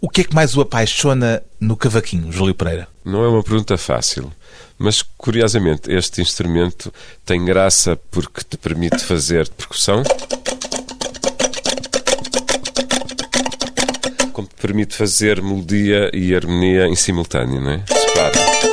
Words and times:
O 0.00 0.08
que 0.08 0.22
é 0.22 0.24
que 0.24 0.34
mais 0.34 0.56
o 0.56 0.62
apaixona 0.62 1.42
no 1.60 1.76
cavaquinho, 1.76 2.32
Júlio 2.32 2.54
Pereira? 2.54 2.88
Não 3.04 3.22
é 3.22 3.28
uma 3.28 3.42
pergunta 3.42 3.76
fácil, 3.76 4.32
mas 4.78 5.02
curiosamente 5.02 5.92
este 5.92 6.22
instrumento 6.22 6.92
tem 7.24 7.44
graça 7.44 7.98
porque 8.10 8.40
te 8.42 8.56
permite 8.56 8.98
fazer 9.04 9.46
percussão, 9.50 10.02
como 14.32 14.48
te 14.48 14.54
permite 14.54 14.96
fazer 14.96 15.42
melodia 15.42 16.10
e 16.14 16.34
harmonia 16.34 16.86
em 16.86 16.96
simultâneo, 16.96 17.60
não 17.60 17.72
é? 17.72 17.84
Separa. 17.86 18.69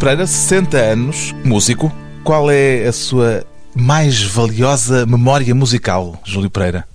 Pereira, 0.00 0.26
60 0.26 0.78
anos, 0.78 1.34
músico. 1.44 1.92
Qual 2.24 2.50
é 2.50 2.86
a 2.86 2.92
sua 2.92 3.44
mais 3.74 4.22
valiosa 4.22 5.04
memória 5.04 5.54
musical, 5.54 6.18
Júlio 6.24 6.48
Pereira? 6.48 6.88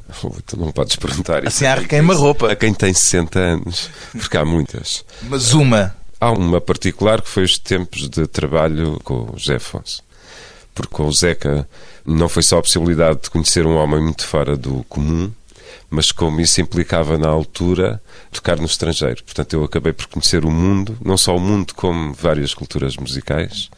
Tu 0.48 0.60
não 0.60 0.72
podes 0.72 0.96
perguntar 0.96 1.44
isso. 1.44 1.50
Assim 1.50 1.68
há 1.68 1.88
queima-roupa. 1.88 2.52
A 2.52 2.56
quem 2.56 2.74
tem 2.74 2.92
60 2.92 3.38
anos, 3.38 3.92
porque 4.12 4.36
há 4.36 4.44
muitas. 4.44 5.06
Mas 5.22 5.54
uma. 5.54 5.96
Há 6.20 6.32
uma 6.32 6.60
particular 6.60 7.22
que 7.22 7.30
foi 7.30 7.44
os 7.44 7.60
tempos 7.60 8.10
de 8.10 8.26
trabalho 8.26 9.00
com 9.04 9.30
o 9.32 9.38
José 9.38 9.58
Afonso. 9.58 10.02
Porque 10.74 10.92
com 10.92 11.06
o 11.06 11.14
Zeca 11.14 11.70
não 12.04 12.28
foi 12.28 12.42
só 12.42 12.58
a 12.58 12.64
possibilidade 12.64 13.20
de 13.22 13.30
conhecer 13.30 13.68
um 13.68 13.76
homem 13.76 14.02
muito 14.02 14.26
fora 14.26 14.58
do 14.58 14.84
comum, 14.90 15.32
mas 15.90 16.12
como 16.12 16.42
isso 16.42 16.62
implicava 16.62 17.18
na 17.18 17.28
altura 17.28 18.02
tocar 18.32 18.58
no 18.58 18.66
estrangeiro. 18.66 19.24
Portanto, 19.24 19.54
eu 19.54 19.64
acabei 19.64 19.94
por 19.94 20.08
conhecer 20.08 20.46
o 20.46 20.52
mundo, 20.52 20.98
não 21.04 21.18
só 21.18 21.36
o 21.36 21.40
mundo, 21.40 21.74
como 21.74 22.14
várias 22.14 22.54
culturas 22.54 22.98
musicais, 22.98 23.70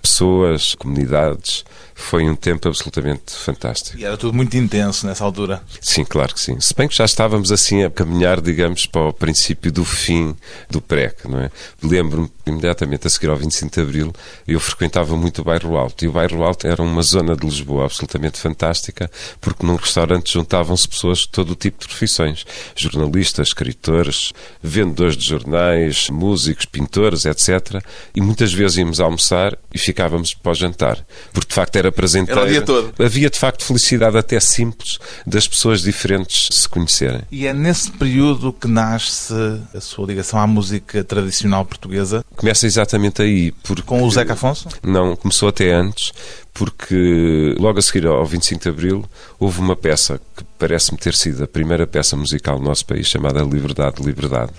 pessoas, 0.00 0.74
comunidades. 0.74 1.64
Foi 1.98 2.28
um 2.28 2.36
tempo 2.36 2.68
absolutamente 2.68 3.34
fantástico. 3.34 3.98
E 3.98 4.04
era 4.04 4.18
tudo 4.18 4.36
muito 4.36 4.54
intenso 4.54 5.06
nessa 5.06 5.24
altura. 5.24 5.62
Sim, 5.80 6.04
claro 6.04 6.34
que 6.34 6.40
sim. 6.40 6.60
Se 6.60 6.74
bem 6.74 6.86
que 6.86 6.94
já 6.94 7.06
estávamos 7.06 7.50
assim 7.50 7.82
a 7.84 7.90
caminhar, 7.90 8.40
digamos, 8.40 8.86
para 8.86 9.08
o 9.08 9.12
princípio 9.12 9.72
do 9.72 9.82
fim 9.82 10.36
do 10.70 10.80
PREC, 10.80 11.26
não 11.26 11.40
é? 11.40 11.50
Lembro-me, 11.82 12.30
imediatamente 12.46 13.06
a 13.06 13.10
seguir 13.10 13.30
ao 13.30 13.36
25 13.36 13.74
de 13.74 13.80
Abril, 13.80 14.12
eu 14.46 14.60
frequentava 14.60 15.16
muito 15.16 15.40
o 15.40 15.44
Bairro 15.44 15.76
Alto. 15.76 16.04
E 16.04 16.08
o 16.08 16.12
Bairro 16.12 16.44
Alto 16.44 16.66
era 16.66 16.82
uma 16.82 17.02
zona 17.02 17.34
de 17.34 17.44
Lisboa 17.44 17.86
absolutamente 17.86 18.38
fantástica, 18.38 19.10
porque 19.40 19.66
num 19.66 19.76
restaurante 19.76 20.32
juntavam-se 20.32 20.86
pessoas 20.86 21.20
de 21.20 21.30
todo 21.30 21.52
o 21.52 21.56
tipo 21.56 21.80
de 21.80 21.88
profissões. 21.88 22.44
Jornalistas, 22.76 23.48
escritores, 23.48 24.32
vendedores 24.62 25.16
de 25.16 25.26
jornais, 25.26 26.10
músicos, 26.10 26.66
pintores, 26.66 27.24
etc. 27.24 27.82
E 28.14 28.20
muitas 28.20 28.52
vezes 28.52 28.76
íamos 28.76 29.00
almoçar 29.00 29.56
e 29.72 29.78
ficávamos 29.78 30.34
para 30.34 30.52
o 30.52 30.54
jantar. 30.54 31.04
Porque, 31.32 31.48
de 31.48 31.54
facto, 31.54 31.76
era 31.76 31.85
prazenteiro. 31.92 32.40
Era 32.40 32.48
o 32.48 32.52
dia 32.52 32.62
todo. 32.62 32.94
Havia, 32.98 33.30
de 33.30 33.38
facto, 33.38 33.64
felicidade 33.64 34.16
até 34.16 34.38
simples 34.40 34.98
das 35.26 35.46
pessoas 35.46 35.82
diferentes 35.82 36.48
se 36.52 36.68
conhecerem. 36.68 37.22
E 37.30 37.46
é 37.46 37.52
nesse 37.52 37.90
período 37.90 38.52
que 38.52 38.68
nasce 38.68 39.34
a 39.74 39.80
sua 39.80 40.06
ligação 40.06 40.38
à 40.40 40.46
música 40.46 41.02
tradicional 41.04 41.64
portuguesa? 41.64 42.24
Começa 42.36 42.66
exatamente 42.66 43.22
aí. 43.22 43.52
Porque... 43.62 43.82
Com 43.82 44.02
o 44.02 44.10
Zeca 44.10 44.32
Afonso? 44.34 44.68
Não, 44.82 45.16
começou 45.16 45.48
até 45.48 45.72
antes, 45.72 46.12
porque 46.52 47.54
logo 47.58 47.78
a 47.78 47.82
seguir 47.82 48.06
ao 48.06 48.24
25 48.24 48.62
de 48.62 48.68
Abril 48.68 49.04
houve 49.38 49.60
uma 49.60 49.76
peça 49.76 50.20
que 50.36 50.44
parece-me 50.58 50.98
ter 50.98 51.14
sido 51.14 51.44
a 51.44 51.46
primeira 51.46 51.86
peça 51.86 52.16
musical 52.16 52.58
do 52.58 52.64
nosso 52.64 52.86
país, 52.86 53.06
chamada 53.06 53.42
Liberdade, 53.42 54.02
Liberdade, 54.02 54.52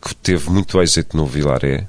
que 0.00 0.14
teve 0.14 0.50
muito 0.50 0.80
êxito 0.80 1.16
no 1.16 1.26
Vilaré, 1.26 1.86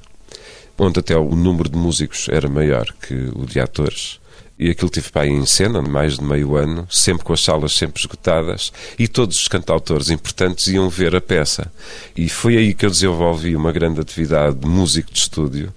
onde 0.76 1.00
até 1.00 1.16
o 1.16 1.34
número 1.34 1.68
de 1.68 1.76
músicos 1.76 2.28
era 2.28 2.48
maior 2.48 2.86
que 3.00 3.14
o 3.34 3.46
de 3.46 3.60
atores. 3.60 4.20
E 4.58 4.70
aquilo 4.70 4.90
tive 4.90 5.10
para 5.10 5.22
aí 5.22 5.30
em 5.30 5.46
cena, 5.46 5.80
mais 5.80 6.18
de 6.18 6.24
meio 6.24 6.56
ano, 6.56 6.86
sempre 6.90 7.24
com 7.24 7.32
as 7.32 7.40
salas 7.42 7.72
sempre 7.72 8.00
esgotadas, 8.00 8.72
e 8.98 9.06
todos 9.06 9.40
os 9.40 9.46
cantautores 9.46 10.10
importantes 10.10 10.66
iam 10.66 10.88
ver 10.88 11.14
a 11.14 11.20
peça. 11.20 11.70
E 12.16 12.28
foi 12.28 12.56
aí 12.56 12.74
que 12.74 12.84
eu 12.84 12.90
desenvolvi 12.90 13.54
uma 13.54 13.70
grande 13.70 14.00
atividade 14.00 14.56
de 14.56 14.66
músico 14.66 15.12
de 15.12 15.18
estúdio, 15.18 15.72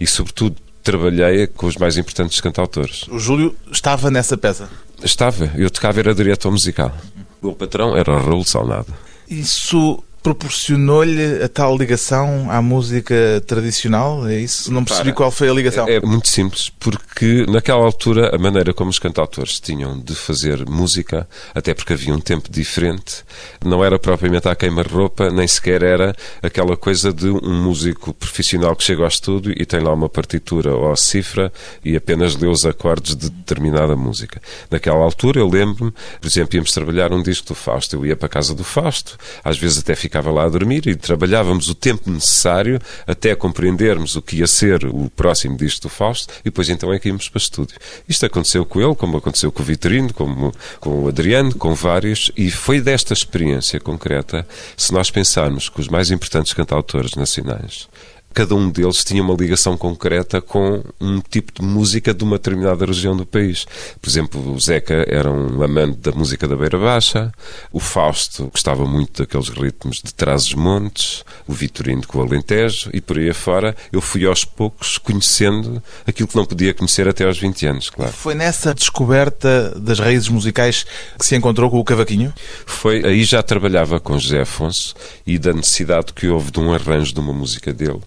e 0.00 0.06
sobretudo 0.06 0.56
trabalhei 0.82 1.46
com 1.46 1.66
os 1.66 1.76
mais 1.76 1.96
importantes 1.96 2.40
cantautores. 2.40 3.06
O 3.08 3.18
Júlio 3.18 3.54
estava 3.70 4.10
nessa 4.10 4.36
peça? 4.36 4.68
Estava, 5.04 5.52
eu 5.56 5.70
tocava, 5.70 6.00
era 6.00 6.14
diretor 6.14 6.50
musical. 6.50 6.96
O 7.40 7.46
meu 7.46 7.54
patrão 7.54 7.96
era 7.96 8.18
Raul 8.18 8.44
Salnado. 8.44 8.92
Isso 9.28 10.02
proporcionou-lhe 10.22 11.42
a 11.42 11.48
tal 11.48 11.76
ligação 11.76 12.50
à 12.50 12.62
música 12.62 13.42
tradicional? 13.46 14.26
É 14.28 14.38
isso? 14.38 14.72
Não 14.72 14.84
percebi 14.84 15.08
Para. 15.08 15.16
qual 15.16 15.30
foi 15.30 15.48
a 15.48 15.52
ligação. 15.52 15.88
É, 15.88 15.96
é 15.96 16.00
muito 16.00 16.28
simples, 16.28 16.68
porque 16.68 17.44
naquela 17.48 17.84
altura 17.84 18.34
a 18.34 18.38
maneira 18.38 18.72
como 18.72 18.90
os 18.90 18.98
cantautores 18.98 19.58
tinham 19.58 19.98
de 19.98 20.14
fazer 20.14 20.64
música, 20.68 21.28
até 21.54 21.74
porque 21.74 21.92
havia 21.92 22.14
um 22.14 22.20
tempo 22.20 22.50
diferente, 22.50 23.24
não 23.64 23.84
era 23.84 23.98
propriamente 23.98 24.48
à 24.48 24.54
queima-roupa, 24.54 25.30
nem 25.30 25.46
sequer 25.46 25.82
era 25.82 26.14
aquela 26.40 26.76
coisa 26.76 27.12
de 27.12 27.28
um 27.28 27.62
músico 27.62 28.14
profissional 28.14 28.76
que 28.76 28.84
chega 28.84 29.02
ao 29.02 29.08
estúdio 29.08 29.52
e 29.56 29.66
tem 29.66 29.80
lá 29.80 29.92
uma 29.92 30.08
partitura 30.08 30.74
ou 30.74 30.92
a 30.92 30.96
cifra 30.96 31.52
e 31.84 31.96
apenas 31.96 32.36
lê 32.36 32.46
os 32.46 32.64
acordes 32.64 33.16
de 33.16 33.28
determinada 33.28 33.96
música. 33.96 34.40
Naquela 34.70 35.02
altura 35.02 35.40
eu 35.40 35.48
lembro-me, 35.48 35.90
por 35.90 36.26
exemplo, 36.26 36.56
íamos 36.56 36.72
trabalhar 36.72 37.12
um 37.12 37.22
disco 37.22 37.48
do 37.48 37.54
Fausto, 37.54 37.96
eu 37.96 38.06
ia 38.06 38.16
para 38.16 38.26
a 38.26 38.30
casa 38.30 38.54
do 38.54 38.62
Fausto, 38.62 39.18
às 39.42 39.58
vezes 39.58 39.78
até 39.78 39.96
ficava 39.96 40.11
lá 40.20 40.44
a 40.44 40.48
dormir 40.48 40.86
e 40.86 40.94
trabalhávamos 40.94 41.68
o 41.68 41.74
tempo 41.74 42.10
necessário 42.10 42.78
até 43.06 43.34
compreendermos 43.34 44.16
o 44.16 44.22
que 44.22 44.36
ia 44.36 44.46
ser 44.46 44.84
o 44.84 45.10
próximo 45.10 45.56
disco 45.56 45.82
do 45.82 45.88
Fausto 45.88 46.32
e 46.40 46.44
depois 46.44 46.68
então 46.68 46.92
é 46.92 46.98
que 46.98 47.08
íamos 47.08 47.28
para 47.28 47.38
estúdio. 47.38 47.76
Isto 48.08 48.26
aconteceu 48.26 48.64
com 48.64 48.80
ele, 48.80 48.94
como 48.94 49.16
aconteceu 49.16 49.50
com 49.50 49.62
o 49.62 49.66
Vitorino, 49.66 50.12
como 50.12 50.52
com 50.80 51.04
o 51.04 51.08
Adriano, 51.08 51.54
com 51.54 51.74
vários, 51.74 52.30
e 52.36 52.50
foi 52.50 52.80
desta 52.80 53.12
experiência 53.12 53.80
concreta, 53.80 54.46
se 54.76 54.92
nós 54.92 55.10
pensarmos 55.10 55.68
que 55.68 55.80
os 55.80 55.88
mais 55.88 56.10
importantes 56.10 56.52
cantautores 56.52 57.14
nacionais 57.14 57.88
cada 58.32 58.54
um 58.54 58.70
deles 58.70 59.04
tinha 59.04 59.22
uma 59.22 59.34
ligação 59.34 59.76
concreta 59.76 60.40
com 60.40 60.82
um 61.00 61.20
tipo 61.20 61.52
de 61.52 61.62
música 61.62 62.12
de 62.14 62.24
uma 62.24 62.36
determinada 62.36 62.84
região 62.84 63.16
do 63.16 63.26
país. 63.26 63.66
Por 64.00 64.08
exemplo, 64.08 64.52
o 64.52 64.60
Zeca 64.60 65.04
era 65.08 65.30
um 65.30 65.62
amante 65.62 65.98
da 65.98 66.12
música 66.12 66.48
da 66.48 66.56
Beira 66.56 66.78
Baixa, 66.78 67.32
o 67.72 67.80
Fausto 67.80 68.48
gostava 68.52 68.84
muito 68.84 69.22
daqueles 69.22 69.48
ritmos 69.48 70.00
de 70.02 70.12
Trás-os-Montes, 70.14 71.24
o 71.46 71.52
Vitorino 71.52 72.06
com 72.06 72.18
o 72.18 72.22
Alentejo 72.22 72.90
e 72.92 73.00
por 73.00 73.18
aí 73.18 73.30
afora. 73.30 73.76
Eu 73.92 74.00
fui 74.00 74.26
aos 74.26 74.44
poucos 74.44 74.98
conhecendo 74.98 75.82
aquilo 76.06 76.28
que 76.28 76.36
não 76.36 76.44
podia 76.44 76.74
conhecer 76.74 77.06
até 77.08 77.24
aos 77.24 77.38
20 77.38 77.66
anos, 77.66 77.90
claro. 77.90 78.12
Foi 78.12 78.34
nessa 78.34 78.74
descoberta 78.74 79.78
das 79.78 79.98
raízes 79.98 80.28
musicais 80.28 80.84
que 81.18 81.26
se 81.26 81.36
encontrou 81.36 81.70
com 81.70 81.78
o 81.78 81.84
cavaquinho? 81.84 82.32
Foi 82.66 83.04
aí 83.04 83.24
já 83.24 83.42
trabalhava 83.42 84.00
com 84.00 84.18
José 84.18 84.42
Afonso 84.42 84.94
e 85.26 85.38
da 85.38 85.52
necessidade 85.52 86.12
que 86.12 86.28
houve 86.28 86.50
de 86.50 86.60
um 86.60 86.72
arranjo 86.72 87.12
de 87.14 87.20
uma 87.20 87.32
música 87.32 87.72
dele 87.72 88.00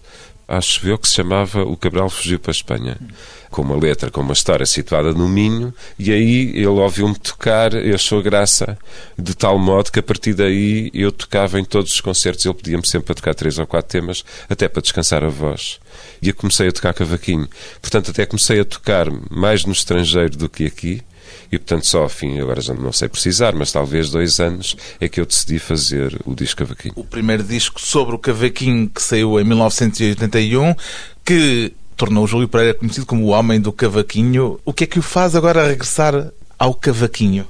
acho 0.48 0.88
eu 0.88 0.98
que 0.98 1.08
se 1.08 1.16
chamava 1.16 1.64
O 1.64 1.76
Cabral 1.76 2.10
Fugiu 2.10 2.40
para 2.40 2.52
a 2.52 2.54
Espanha, 2.54 2.98
com 3.50 3.62
uma 3.62 3.76
letra, 3.76 4.12
com 4.12 4.22
uma 4.22 4.34
história 4.34 4.66
situada 4.66 5.14
no 5.14 5.28
Minho, 5.28 5.74
e 5.98 6.12
aí 6.12 6.50
ele 6.50 6.68
ouviu-me 6.68 7.16
tocar 7.16 7.74
e 7.74 7.94
achou 7.94 8.22
graça, 8.22 8.78
de 9.18 9.36
tal 9.36 9.58
modo 9.58 9.92
que 9.92 10.00
a 10.00 10.04
partir 10.04 10.34
daí 10.34 10.92
eu 10.94 11.12
tocava 11.12 11.60
em 11.60 11.64
todos 11.64 11.92
os 11.92 12.02
concertos, 12.02 12.46
ele 12.46 12.54
pedia-me 12.54 12.86
sempre 12.86 13.08
para 13.08 13.16
tocar 13.16 13.34
três 13.34 13.58
ou 13.58 13.66
quatro 13.66 13.90
temas, 13.90 14.24
até 14.50 14.68
para 14.68 14.82
descansar 14.82 15.24
a 15.24 15.30
voz. 15.30 15.80
E 16.22 16.30
eu 16.30 16.36
comecei 16.36 16.68
a 16.68 16.72
tocar 16.72 16.94
cavaquinho. 16.94 17.48
Portanto, 17.82 18.12
até 18.12 18.26
comecei 18.26 18.60
a 18.60 18.66
tocar 18.66 19.08
mais 19.30 19.66
no 19.66 19.72
estrangeiro 19.72 20.38
do 20.38 20.50
que 20.50 20.66
aqui, 20.66 21.02
e 21.52 21.58
portanto 21.58 21.86
só, 21.86 22.08
fim, 22.10 22.40
agora 22.40 22.62
já 22.62 22.74
não 22.74 22.92
sei 22.92 23.08
precisar, 23.08 23.54
mas 23.54 23.72
talvez 23.72 24.10
dois 24.10 24.40
anos 24.40 24.76
é 25.00 25.08
que 25.08 25.20
eu 25.20 25.26
decidi 25.26 25.60
fazer 25.60 26.20
o 26.26 26.34
disco 26.34 26.60
Cavaquinho. 26.60 26.94
O 26.96 27.04
primeiro 27.04 27.44
disco 27.44 27.80
sobre 27.80 28.16
o 28.16 28.20
cavaquinho 28.20 28.90
que 28.90 29.02
saiu 29.02 29.40
em 29.40 29.44
1981, 29.44 30.76
que 31.24 31.74
tornou 31.96 32.24
o 32.24 32.28
Júlio 32.28 32.48
Pereira 32.48 32.74
conhecido 32.74 33.06
como 33.06 33.26
o 33.26 33.30
homem 33.30 33.60
do 33.60 33.72
cavaquinho. 33.72 34.60
O 34.66 34.74
que 34.74 34.84
é 34.84 34.88
que 34.88 35.00
o 35.00 35.02
faz 35.02 35.36
agora 35.36 35.68
regressar 35.68 36.32
ao 36.58 36.74
cavaquinho? 36.74 37.48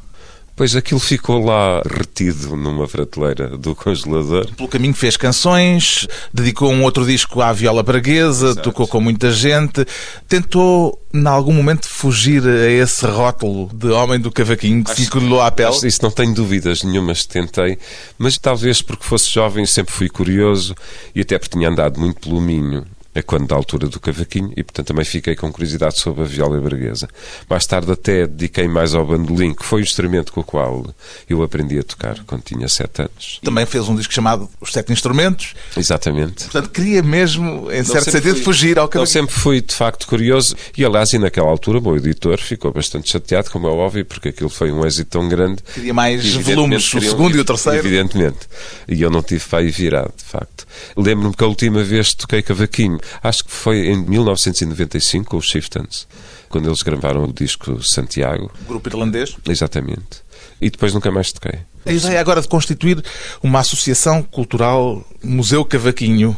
Pois 0.55 0.73
aquilo 0.73 1.01
ficou 1.01 1.43
lá 1.43 1.81
retido 1.81 2.55
numa 2.55 2.87
prateleira 2.87 3.57
do 3.57 3.75
congelador. 3.75 4.47
Pelo 4.55 4.69
caminho 4.69 4.93
fez 4.93 5.17
canções, 5.17 6.07
dedicou 6.33 6.71
um 6.71 6.83
outro 6.83 7.05
disco 7.05 7.41
à 7.41 7.51
viola 7.51 7.83
braguesa, 7.83 8.47
Exato. 8.47 8.61
tocou 8.61 8.87
com 8.87 9.01
muita 9.01 9.33
gente. 9.33 9.85
Tentou, 10.29 10.97
em 11.13 11.27
algum 11.27 11.51
momento, 11.51 11.89
fugir 11.89 12.41
a 12.47 12.69
esse 12.69 13.05
rótulo 13.05 13.69
de 13.73 13.87
homem 13.87 14.17
do 14.17 14.31
cavaquinho 14.31 14.81
que 14.81 14.95
se 14.95 15.09
colou 15.09 15.41
à 15.41 15.51
pele. 15.51 15.75
Isso 15.83 15.99
não 16.01 16.11
tenho 16.11 16.33
dúvidas 16.33 16.83
nenhumas 16.83 17.25
tentei, 17.25 17.77
mas 18.17 18.37
talvez 18.37 18.81
porque 18.81 19.03
fosse 19.03 19.29
jovem 19.29 19.65
sempre 19.65 19.93
fui 19.93 20.07
curioso 20.07 20.73
e 21.13 21.19
até 21.19 21.37
porque 21.37 21.57
tinha 21.57 21.67
andado 21.67 21.99
muito 21.99 22.21
pelo 22.21 22.39
Minho 22.39 22.85
a 23.15 23.23
quando 23.23 23.47
da 23.47 23.55
altura 23.55 23.87
do 23.87 23.99
cavaquinho 23.99 24.51
e 24.57 24.63
portanto 24.63 24.87
também 24.87 25.05
fiquei 25.05 25.35
com 25.35 25.51
curiosidade 25.51 25.97
sobre 25.99 26.23
a 26.23 26.25
viola 26.25 26.59
braguesa. 26.59 27.07
Mais 27.49 27.65
tarde 27.65 27.91
até 27.91 28.27
dediquei 28.27 28.67
mais 28.67 28.93
ao 28.93 29.05
bandolim, 29.05 29.53
que 29.53 29.63
foi 29.65 29.81
o 29.81 29.83
instrumento 29.83 30.33
com 30.33 30.41
o 30.41 30.43
qual 30.43 30.85
eu 31.29 31.41
aprendi 31.41 31.79
a 31.79 31.83
tocar 31.83 32.19
quando 32.25 32.41
tinha 32.43 32.67
sete 32.67 33.01
anos. 33.03 33.39
Também 33.43 33.65
fez 33.65 33.87
um 33.87 33.95
disco 33.95 34.13
chamado 34.13 34.49
Os 34.59 34.71
Sete 34.73 34.91
Instrumentos. 34.91 35.53
Exatamente. 35.77 36.43
Portanto, 36.43 36.69
queria 36.69 37.01
mesmo, 37.01 37.71
em 37.71 37.83
certo 37.83 38.05
sempre 38.05 38.11
sentido, 38.11 38.35
fui- 38.35 38.43
fugir 38.43 38.77
ao 38.77 38.85
Eu 38.85 38.89
cavaquinho. 38.89 39.13
sempre 39.21 39.35
fui, 39.35 39.61
de 39.61 39.73
facto, 39.73 40.05
curioso. 40.07 40.55
E, 40.77 40.83
aliás, 40.83 41.13
e 41.13 41.17
naquela 41.17 41.47
altura, 41.47 41.79
o 41.79 41.81
meu 41.81 41.95
editor 41.95 42.37
ficou 42.39 42.71
bastante 42.73 43.09
chateado, 43.09 43.49
como 43.49 43.67
é 43.67 43.71
óbvio, 43.71 44.05
porque 44.05 44.29
aquilo 44.29 44.49
foi 44.49 44.71
um 44.71 44.85
êxito 44.85 45.11
tão 45.11 45.29
grande. 45.29 45.61
Queria 45.73 45.93
mais 45.93 46.33
volumes, 46.35 46.93
o 46.93 46.99
segundo 47.01 47.37
e 47.37 47.39
o 47.39 47.45
terceiro. 47.45 47.79
Evidentemente. 47.79 48.39
E 48.87 49.01
eu 49.01 49.09
não 49.09 49.21
tive 49.23 49.43
para 49.45 49.59
aí 49.59 49.69
virado, 49.71 50.13
de 50.17 50.23
facto. 50.23 50.65
Lembro-me 50.97 51.33
que 51.33 51.43
a 51.43 51.47
última 51.47 51.83
vez 51.83 52.09
que 52.09 52.17
toquei 52.17 52.41
cavaquinho, 52.41 52.99
acho 53.23 53.43
que 53.43 53.51
foi 53.51 53.87
em 53.87 53.97
1995, 54.05 55.29
com 55.29 55.37
os 55.37 55.45
Chieftains, 55.45 56.07
quando 56.49 56.67
eles 56.67 56.81
gravaram 56.81 57.23
o 57.23 57.33
disco 57.33 57.83
Santiago. 57.83 58.51
Grupo 58.67 58.89
irlandês. 58.89 59.35
Exatamente. 59.47 60.23
E 60.61 60.69
depois 60.69 60.93
nunca 60.93 61.11
mais 61.11 61.31
toquei. 61.31 61.59
A 61.85 61.91
ideia 61.91 62.19
agora 62.19 62.41
de 62.41 62.47
constituir 62.47 63.03
uma 63.43 63.59
associação 63.59 64.23
cultural 64.23 65.05
Museu 65.23 65.63
Cavaquinho 65.63 66.35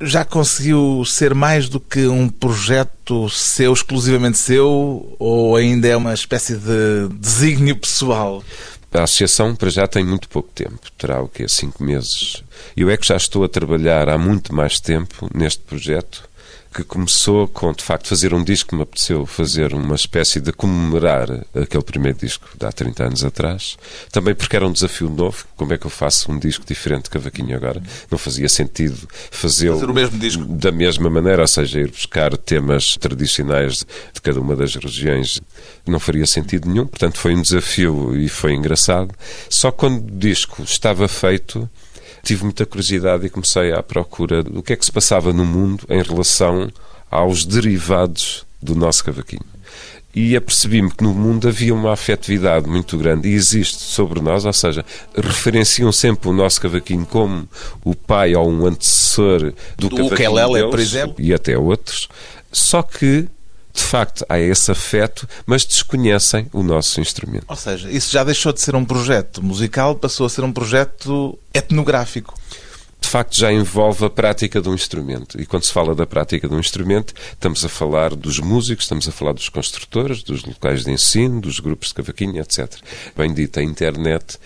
já 0.00 0.24
conseguiu 0.24 1.02
ser 1.04 1.34
mais 1.34 1.68
do 1.68 1.80
que 1.80 2.06
um 2.06 2.28
projeto 2.28 3.28
seu, 3.28 3.72
exclusivamente 3.72 4.38
seu, 4.38 5.14
ou 5.18 5.56
ainda 5.56 5.88
é 5.88 5.96
uma 5.96 6.14
espécie 6.14 6.56
de 6.56 7.08
desígnio 7.18 7.76
pessoal? 7.76 8.42
A 8.92 9.02
associação, 9.02 9.54
para 9.54 9.68
já, 9.68 9.86
tem 9.86 10.04
muito 10.04 10.28
pouco 10.28 10.50
tempo. 10.54 10.80
Terá 10.96 11.20
o 11.20 11.28
quê? 11.28 11.46
Cinco 11.46 11.84
meses. 11.84 12.42
Eu 12.76 12.88
é 12.88 12.96
que 12.96 13.06
já 13.06 13.16
estou 13.16 13.44
a 13.44 13.48
trabalhar 13.48 14.08
há 14.08 14.16
muito 14.16 14.54
mais 14.54 14.80
tempo 14.80 15.28
neste 15.34 15.62
projeto, 15.62 16.28
que 16.72 16.84
começou 16.84 17.48
com, 17.48 17.72
de 17.72 17.82
facto, 17.82 18.08
fazer 18.08 18.34
um 18.34 18.44
disco 18.44 18.70
que 18.70 18.76
me 18.76 18.82
apeteceu 18.82 19.24
fazer 19.26 19.72
uma 19.74 19.94
espécie 19.94 20.40
de 20.40 20.52
comemorar 20.52 21.28
aquele 21.54 21.82
primeiro 21.82 22.18
disco 22.18 22.48
de 22.58 22.66
há 22.66 22.72
30 22.72 23.04
anos 23.04 23.24
atrás. 23.24 23.76
Também 24.12 24.34
porque 24.34 24.54
era 24.56 24.66
um 24.66 24.72
desafio 24.72 25.08
novo. 25.08 25.46
Como 25.56 25.72
é 25.72 25.78
que 25.78 25.86
eu 25.86 25.90
faço 25.90 26.30
um 26.30 26.38
disco 26.38 26.64
diferente 26.66 27.04
de 27.04 27.10
Cavaquinho 27.10 27.56
agora? 27.56 27.82
Não 28.10 28.18
fazia 28.18 28.48
sentido 28.48 29.08
fazê-lo 29.30 29.74
Fazer 29.78 29.90
o 29.90 29.94
mesmo 29.94 30.18
disco. 30.18 30.44
da 30.44 30.70
mesma 30.70 31.10
maneira, 31.10 31.42
ou 31.42 31.48
seja, 31.48 31.80
ir 31.80 31.90
buscar 31.90 32.36
temas 32.36 32.96
tradicionais 32.96 33.86
de 34.12 34.20
cada 34.20 34.40
uma 34.40 34.54
das 34.54 34.74
regiões 34.74 35.40
não 35.86 35.98
faria 35.98 36.26
sentido 36.26 36.68
nenhum. 36.68 36.86
Portanto, 36.86 37.18
foi 37.18 37.34
um 37.34 37.42
desafio 37.42 38.16
e 38.16 38.28
foi 38.28 38.54
engraçado. 38.54 39.10
Só 39.48 39.70
quando 39.70 40.06
o 40.08 40.18
disco 40.18 40.62
estava 40.62 41.08
feito, 41.08 41.68
tive 42.22 42.44
muita 42.44 42.66
curiosidade 42.66 43.26
e 43.26 43.30
comecei 43.30 43.72
à 43.72 43.82
procura 43.82 44.42
do 44.42 44.62
que 44.62 44.72
é 44.72 44.76
que 44.76 44.84
se 44.84 44.92
passava 44.92 45.32
no 45.32 45.44
mundo 45.44 45.84
em 45.88 46.02
relação 46.02 46.70
aos 47.10 47.44
derivados 47.44 48.44
do 48.60 48.74
nosso 48.74 49.04
cavaquinho. 49.04 49.44
E 50.14 50.34
apercebi-me 50.34 50.90
que 50.90 51.04
no 51.04 51.14
mundo 51.14 51.46
havia 51.46 51.72
uma 51.74 51.92
afetividade 51.92 52.68
muito 52.68 52.96
grande 52.98 53.28
e 53.28 53.34
existe 53.34 53.78
sobre 53.78 54.20
nós, 54.20 54.44
ou 54.44 54.52
seja, 54.52 54.84
referenciam 55.14 55.92
sempre 55.92 56.28
o 56.28 56.32
nosso 56.32 56.60
cavaquinho 56.60 57.06
como 57.06 57.46
o 57.84 57.94
pai 57.94 58.34
ou 58.34 58.50
um 58.50 58.66
antecessor 58.66 59.52
do, 59.76 59.88
Do 59.88 59.96
cavaquinho 59.96 60.34
deles, 60.34 60.70
por 60.70 60.80
exemplo. 60.80 61.14
e 61.18 61.32
até 61.32 61.56
outros. 61.56 62.08
Só 62.50 62.82
que, 62.82 63.28
de 63.78 63.84
facto, 63.84 64.26
há 64.28 64.40
esse 64.40 64.72
afeto, 64.72 65.26
mas 65.46 65.64
desconhecem 65.64 66.48
o 66.52 66.64
nosso 66.64 67.00
instrumento. 67.00 67.46
Ou 67.48 67.54
seja, 67.54 67.88
isso 67.88 68.10
já 68.12 68.24
deixou 68.24 68.52
de 68.52 68.60
ser 68.60 68.74
um 68.74 68.84
projeto 68.84 69.40
musical, 69.40 69.94
passou 69.94 70.26
a 70.26 70.28
ser 70.28 70.42
um 70.42 70.52
projeto 70.52 71.38
etnográfico. 71.54 72.34
de 73.00 73.08
facto 73.08 73.38
já 73.38 73.52
envolve 73.52 74.04
a 74.04 74.10
prática 74.10 74.60
de 74.60 74.68
um 74.68 74.74
instrumento. 74.74 75.40
E 75.40 75.46
quando 75.46 75.62
se 75.62 75.72
fala 75.72 75.94
da 75.94 76.04
prática 76.04 76.48
de 76.48 76.54
um 76.54 76.58
instrumento, 76.58 77.14
estamos 77.32 77.64
a 77.64 77.68
falar 77.68 78.16
dos 78.16 78.40
músicos, 78.40 78.84
estamos 78.84 79.08
a 79.08 79.12
falar 79.12 79.32
dos 79.32 79.48
construtores, 79.48 80.24
dos 80.24 80.44
locais 80.44 80.84
de 80.84 80.90
ensino, 80.90 81.40
dos 81.40 81.60
grupos 81.60 81.88
de 81.88 81.94
cavaquinho, 81.94 82.40
etc. 82.40 82.74
Bem 83.16 83.32
dito, 83.32 83.60
a 83.60 83.62
internet, 83.62 84.38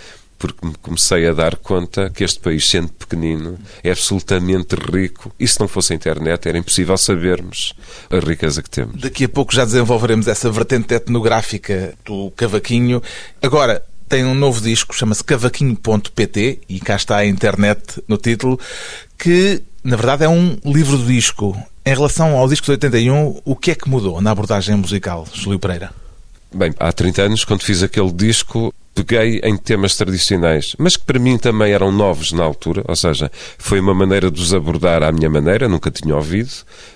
porque 0.43 0.67
me 0.67 0.75
comecei 0.83 1.29
a 1.29 1.33
dar 1.33 1.55
conta 1.55 2.11
que 2.11 2.25
este 2.25 2.41
país, 2.41 2.69
sendo 2.69 2.89
pequenino, 2.89 3.57
é 3.85 3.93
absolutamente 3.93 4.75
rico. 4.75 5.33
E 5.39 5.47
se 5.47 5.61
não 5.61 5.69
fosse 5.69 5.93
a 5.93 5.97
internet, 5.97 6.49
era 6.49 6.59
impossível 6.59 6.99
sabermos 6.99 7.75
a 8.11 8.19
riqueza 8.19 8.61
que 8.61 8.69
temos. 8.69 9.01
Daqui 9.01 9.27
a 9.27 9.29
pouco 9.29 9.55
já 9.55 9.65
desenvolveremos 9.65 10.27
essa 10.27 10.51
vertente 10.51 10.95
etnográfica 10.95 11.95
do 12.05 12.33
cavaquinho. 12.33 13.01
Agora, 13.41 13.85
tem 14.09 14.25
um 14.25 14.35
novo 14.35 14.61
disco, 14.61 14.93
chama-se 14.93 15.23
cavaquinho.pt 15.23 16.59
e 16.69 16.81
cá 16.81 16.97
está 16.97 17.19
a 17.19 17.27
internet 17.27 18.03
no 18.09 18.17
título, 18.17 18.59
que 19.17 19.63
na 19.85 19.95
verdade 19.95 20.25
é 20.25 20.29
um 20.29 20.59
livro 20.65 20.99
do 20.99 21.07
disco. 21.07 21.57
Em 21.87 21.95
relação 21.95 22.37
ao 22.37 22.49
disco 22.49 22.67
de 22.67 22.73
81, 22.73 23.43
o 23.45 23.55
que 23.55 23.71
é 23.71 23.75
que 23.77 23.89
mudou 23.89 24.21
na 24.21 24.33
abordagem 24.33 24.75
musical, 24.75 25.25
Júlio 25.33 25.61
Pereira? 25.61 25.93
Bem, 26.53 26.75
há 26.81 26.93
30 26.93 27.23
anos, 27.23 27.45
quando 27.45 27.63
fiz 27.63 27.83
aquele 27.83 28.13
disco, 28.13 28.75
peguei 28.95 29.41
em 29.43 29.57
temas 29.57 29.97
tradicionais, 29.97 30.75
mas 30.79 30.97
que 30.97 31.05
para 31.05 31.19
mim 31.19 31.39
também 31.39 31.73
eram 31.73 31.91
novos 31.91 32.33
na 32.33 32.43
altura, 32.43 32.85
ou 32.87 32.97
seja, 32.97 33.31
foi 33.59 33.81
uma 33.81 33.95
maneira 33.95 34.31
de 34.31 34.41
os 34.41 34.53
abordar 34.53 35.03
à 35.03 35.11
minha 35.11 35.31
maneira, 35.31 35.69
nunca 35.69 35.91
tinha 35.91 36.15
ouvido. 36.15 36.53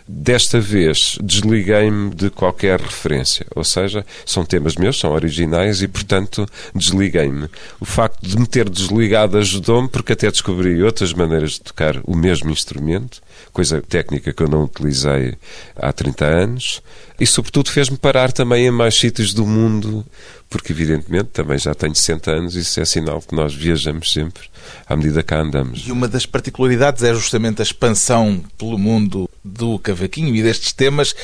Desta 0.09 0.61
vez, 0.61 1.19
desliguei-me 1.21 2.15
de 2.15 2.31
qualquer 2.31 2.81
referência, 2.81 3.45
ou 3.57 3.65
seja, 3.65 4.07
são 4.25 4.45
temas 4.45 4.77
meus, 4.77 5.01
são 5.01 5.13
originais 5.13 5.83
e, 5.83 5.89
portanto, 5.89 6.47
desliguei-me. 6.75 7.49
O 7.81 7.85
facto 7.85 8.23
de 8.23 8.39
me 8.39 8.47
ter 8.47 8.69
desligado 8.69 9.37
ajudou-me 9.39 9.89
porque 9.89 10.13
até 10.13 10.31
descobri 10.31 10.81
outras 10.83 11.13
maneiras 11.13 11.53
de 11.53 11.63
tocar 11.63 12.01
o 12.05 12.15
mesmo 12.15 12.51
instrumento, 12.51 13.21
coisa 13.53 13.83
técnica 13.83 14.33
que 14.33 14.43
eu 14.43 14.49
não 14.49 14.65
utilizei 14.65 15.35
há 15.75 15.93
30 15.93 16.25
anos, 16.25 16.83
e, 17.19 17.27
sobretudo, 17.27 17.71
fez-me 17.71 17.97
parar 17.97 18.31
também 18.31 18.67
em 18.67 18.71
mais 18.71 18.95
sítios 18.95 19.33
do 19.33 19.47
mundo, 19.47 20.05
porque, 20.49 20.73
evidentemente, 20.73 21.31
também 21.33 21.59
já 21.59 21.75
tenho 21.75 21.95
60 21.95 22.31
anos 22.31 22.57
e 22.57 22.61
isso 22.61 22.81
é 22.81 22.85
sinal 22.85 23.21
que 23.21 23.35
nós 23.35 23.55
viajamos 23.55 24.13
sempre 24.13 24.43
à 24.87 24.97
medida 24.97 25.23
que 25.23 25.35
andamos. 25.35 25.85
E 25.87 25.93
uma 25.93 26.09
das 26.09 26.27
particularidades 26.27 27.03
é 27.03 27.13
justamente 27.15 27.61
a 27.61 27.65
expansão 27.65 28.43
pelo 28.57 28.79
mundo 28.79 29.29
do 29.47 29.79
cavaquinho 29.79 30.35
e 30.35 30.43
destes 30.43 30.73
temas. 30.73 31.15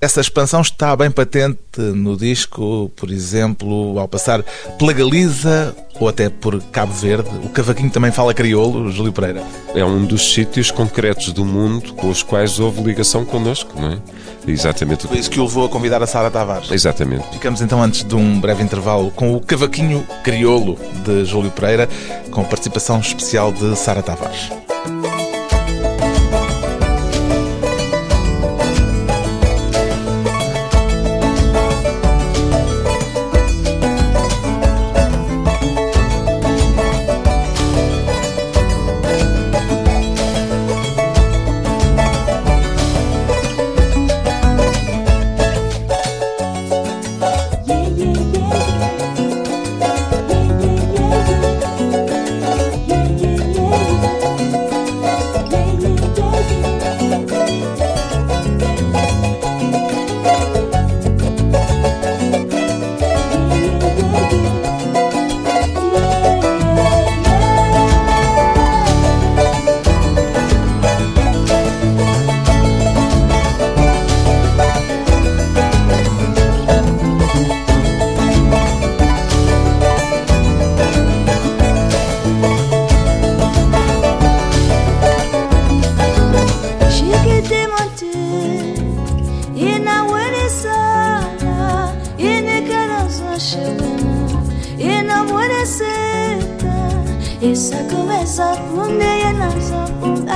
Essa 0.00 0.20
expansão 0.20 0.60
está 0.60 0.96
bem 0.96 1.10
patente 1.10 1.78
no 1.78 2.16
disco, 2.16 2.90
por 2.96 3.10
exemplo, 3.10 3.98
ao 3.98 4.08
passar 4.08 4.42
pela 4.78 4.92
Galiza 4.92 5.74
ou 5.98 6.08
até 6.08 6.28
por 6.30 6.60
Cabo 6.72 6.92
Verde. 6.92 7.28
O 7.44 7.50
cavaquinho 7.50 7.90
também 7.90 8.10
fala 8.10 8.32
crioulo, 8.32 8.90
Júlio 8.90 9.12
Pereira. 9.12 9.42
É 9.74 9.84
um 9.84 10.04
dos 10.04 10.32
sítios 10.32 10.70
concretos 10.70 11.32
do 11.32 11.44
mundo 11.44 11.92
com 11.94 12.08
os 12.08 12.22
quais 12.22 12.58
houve 12.58 12.82
ligação 12.82 13.24
connosco, 13.24 13.78
não 13.78 13.92
é? 13.92 13.98
Exatamente. 14.46 15.06
Foi 15.06 15.18
isso 15.18 15.30
que 15.30 15.38
o 15.38 15.44
levou 15.44 15.66
a 15.66 15.68
convidar 15.68 16.02
a 16.02 16.06
Sara 16.06 16.30
Tavares. 16.30 16.70
Exatamente. 16.70 17.28
Ficamos 17.32 17.60
então 17.60 17.82
antes 17.82 18.02
de 18.02 18.14
um 18.14 18.40
breve 18.40 18.62
intervalo 18.62 19.10
com 19.10 19.34
o 19.34 19.40
Cavaquinho 19.40 20.06
Crioulo 20.24 20.78
de 21.04 21.24
Júlio 21.24 21.50
Pereira, 21.50 21.88
com 22.30 22.42
participação 22.44 23.00
especial 23.00 23.52
de 23.52 23.76
Sara 23.76 24.02
Tavares. 24.02 24.50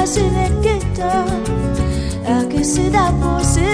A 0.04 0.06
se 0.06 0.22
nequeta 0.22 1.24
A 2.26 2.46
que 2.48 2.62
se 2.62 2.90
dá 2.90 3.10
por 3.12 3.42
se 3.42 3.64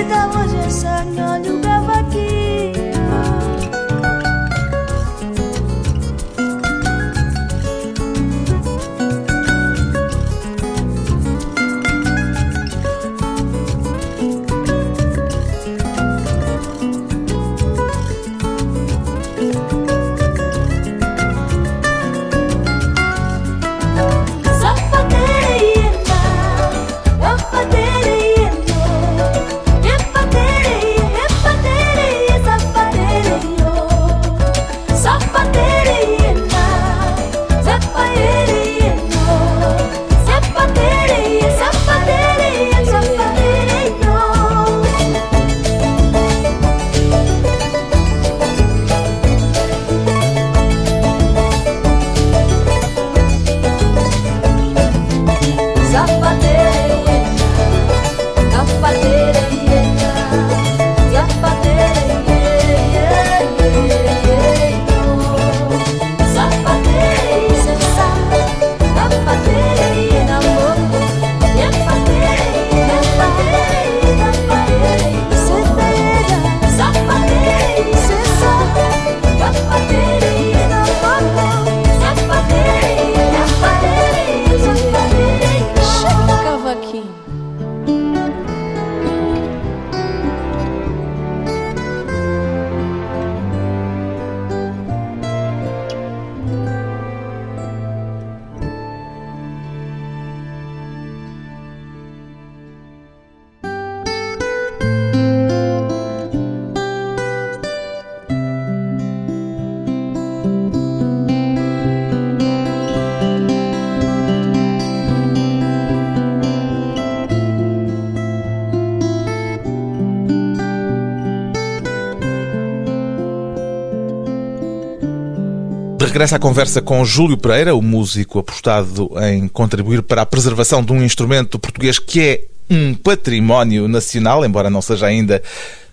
regressa 126.21 126.37
à 126.37 126.39
conversa 126.39 126.83
com 126.83 127.03
Júlio 127.03 127.39
Pereira, 127.39 127.75
o 127.75 127.81
músico 127.81 128.39
apostado 128.39 129.11
em 129.23 129.49
contribuir 129.49 130.03
para 130.03 130.21
a 130.21 130.27
preservação 130.27 130.85
de 130.85 130.93
um 130.93 131.03
instrumento 131.03 131.59
português 131.59 131.99
que 131.99 132.21
é 132.21 132.45
um 132.69 132.95
património 132.95 133.89
nacional, 133.89 134.45
embora 134.45 134.69
não 134.69 134.83
seja 134.83 135.07
ainda 135.07 135.43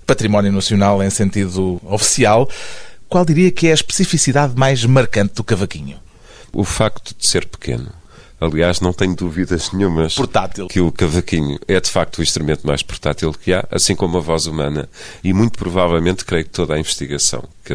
património 0.05 0.51
nacional 0.51 1.01
em 1.01 1.09
sentido 1.09 1.79
oficial. 1.85 2.49
Qual 3.07 3.23
diria 3.23 3.49
que 3.51 3.67
é 3.67 3.71
a 3.71 3.73
especificidade 3.73 4.53
mais 4.57 4.83
marcante 4.83 5.35
do 5.35 5.45
cavaquinho? 5.45 5.97
O 6.51 6.65
facto 6.65 7.15
de 7.17 7.25
ser 7.25 7.45
pequeno. 7.45 7.87
Aliás, 8.41 8.81
não 8.81 8.91
tenho 8.91 9.15
dúvidas 9.15 9.71
nenhumas 9.71 10.13
portátil. 10.13 10.67
que 10.67 10.81
o 10.81 10.91
cavaquinho 10.91 11.57
é 11.69 11.79
de 11.79 11.89
facto 11.89 12.17
o 12.17 12.21
instrumento 12.21 12.67
mais 12.67 12.83
portátil 12.83 13.31
que 13.31 13.53
há, 13.53 13.65
assim 13.71 13.95
como 13.95 14.17
a 14.17 14.21
voz 14.21 14.45
humana, 14.45 14.89
e 15.23 15.31
muito 15.31 15.57
provavelmente 15.57 16.25
creio 16.25 16.43
que 16.43 16.51
toda 16.51 16.73
a 16.73 16.79
investigação 16.79 17.45
que 17.63 17.73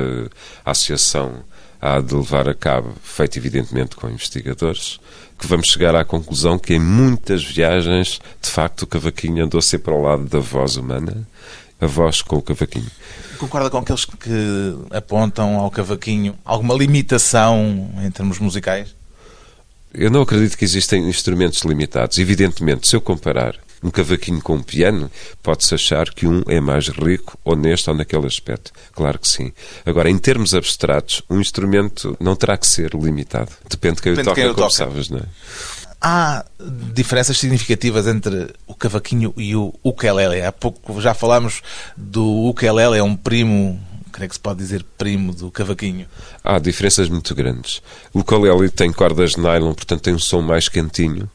a 0.62 0.70
Associação 0.70 1.42
há 1.82 2.00
de 2.00 2.14
levar 2.14 2.48
a 2.48 2.54
cabo, 2.54 2.94
feito 3.02 3.36
evidentemente 3.36 3.96
com 3.96 4.08
investigadores, 4.08 5.00
que 5.36 5.48
vamos 5.48 5.66
chegar 5.66 5.96
à 5.96 6.04
conclusão 6.04 6.56
que 6.56 6.74
em 6.74 6.78
muitas 6.78 7.42
viagens, 7.42 8.20
de 8.40 8.48
facto, 8.48 8.82
o 8.82 8.86
cavaquinho 8.86 9.44
andou 9.44 9.60
sempre 9.60 9.92
ao 9.92 10.00
lado 10.00 10.24
da 10.26 10.38
voz 10.38 10.76
humana, 10.76 11.26
a 11.80 11.86
voz 11.86 12.22
com 12.22 12.36
o 12.36 12.42
cavaquinho. 12.42 12.86
Concorda 13.36 13.68
com 13.68 13.78
aqueles 13.78 14.04
que 14.04 14.76
apontam 14.92 15.58
ao 15.58 15.68
cavaquinho 15.72 16.38
alguma 16.44 16.72
limitação 16.74 17.90
em 18.00 18.10
termos 18.12 18.38
musicais? 18.38 18.94
Eu 19.92 20.08
não 20.08 20.22
acredito 20.22 20.56
que 20.56 20.64
existem 20.64 21.08
instrumentos 21.08 21.62
limitados. 21.62 22.16
Evidentemente, 22.18 22.86
se 22.86 22.94
eu 22.94 23.00
comparar 23.00 23.56
um 23.82 23.90
cavaquinho 23.90 24.40
com 24.40 24.56
um 24.56 24.62
piano, 24.62 25.10
pode-se 25.42 25.74
achar 25.74 26.10
que 26.10 26.26
um 26.26 26.42
é 26.46 26.60
mais 26.60 26.88
rico 26.88 27.38
ou 27.44 27.56
neste 27.56 27.90
ou 27.90 27.96
naquele 27.96 28.26
aspecto. 28.26 28.72
Claro 28.92 29.18
que 29.18 29.28
sim. 29.28 29.52
Agora, 29.84 30.08
em 30.08 30.18
termos 30.18 30.54
abstratos, 30.54 31.22
um 31.28 31.40
instrumento 31.40 32.16
não 32.20 32.36
terá 32.36 32.56
que 32.56 32.66
ser 32.66 32.94
limitado. 32.94 33.50
Depende 33.68 33.96
de 33.96 34.02
quem 34.02 34.12
Depende 34.12 34.28
o 34.28 34.30
toca, 34.30 34.40
quem 34.42 34.54
como 34.54 34.66
toca. 34.68 34.76
sabes, 34.76 35.08
não 35.08 35.18
é? 35.18 35.24
Há 36.00 36.44
diferenças 36.92 37.38
significativas 37.38 38.08
entre 38.08 38.52
o 38.66 38.74
cavaquinho 38.74 39.32
e 39.36 39.54
o 39.54 39.72
ukulele. 39.84 40.42
Há 40.42 40.50
pouco 40.50 41.00
já 41.00 41.14
falámos 41.14 41.62
do 41.96 42.48
ukulele, 42.48 42.98
é 42.98 43.02
um 43.02 43.14
primo 43.14 43.80
creio 44.12 44.28
que 44.28 44.34
se 44.34 44.40
pode 44.40 44.58
dizer 44.58 44.84
primo 44.98 45.34
do 45.34 45.50
cavaquinho. 45.50 46.06
Há 46.44 46.58
diferenças 46.58 47.08
muito 47.08 47.34
grandes. 47.34 47.80
O 48.12 48.20
ukulele 48.20 48.68
tem 48.68 48.92
cordas 48.92 49.32
de 49.32 49.40
nylon, 49.40 49.72
portanto 49.72 50.02
tem 50.02 50.14
um 50.14 50.18
som 50.18 50.42
mais 50.42 50.68
quentinho. 50.68 51.28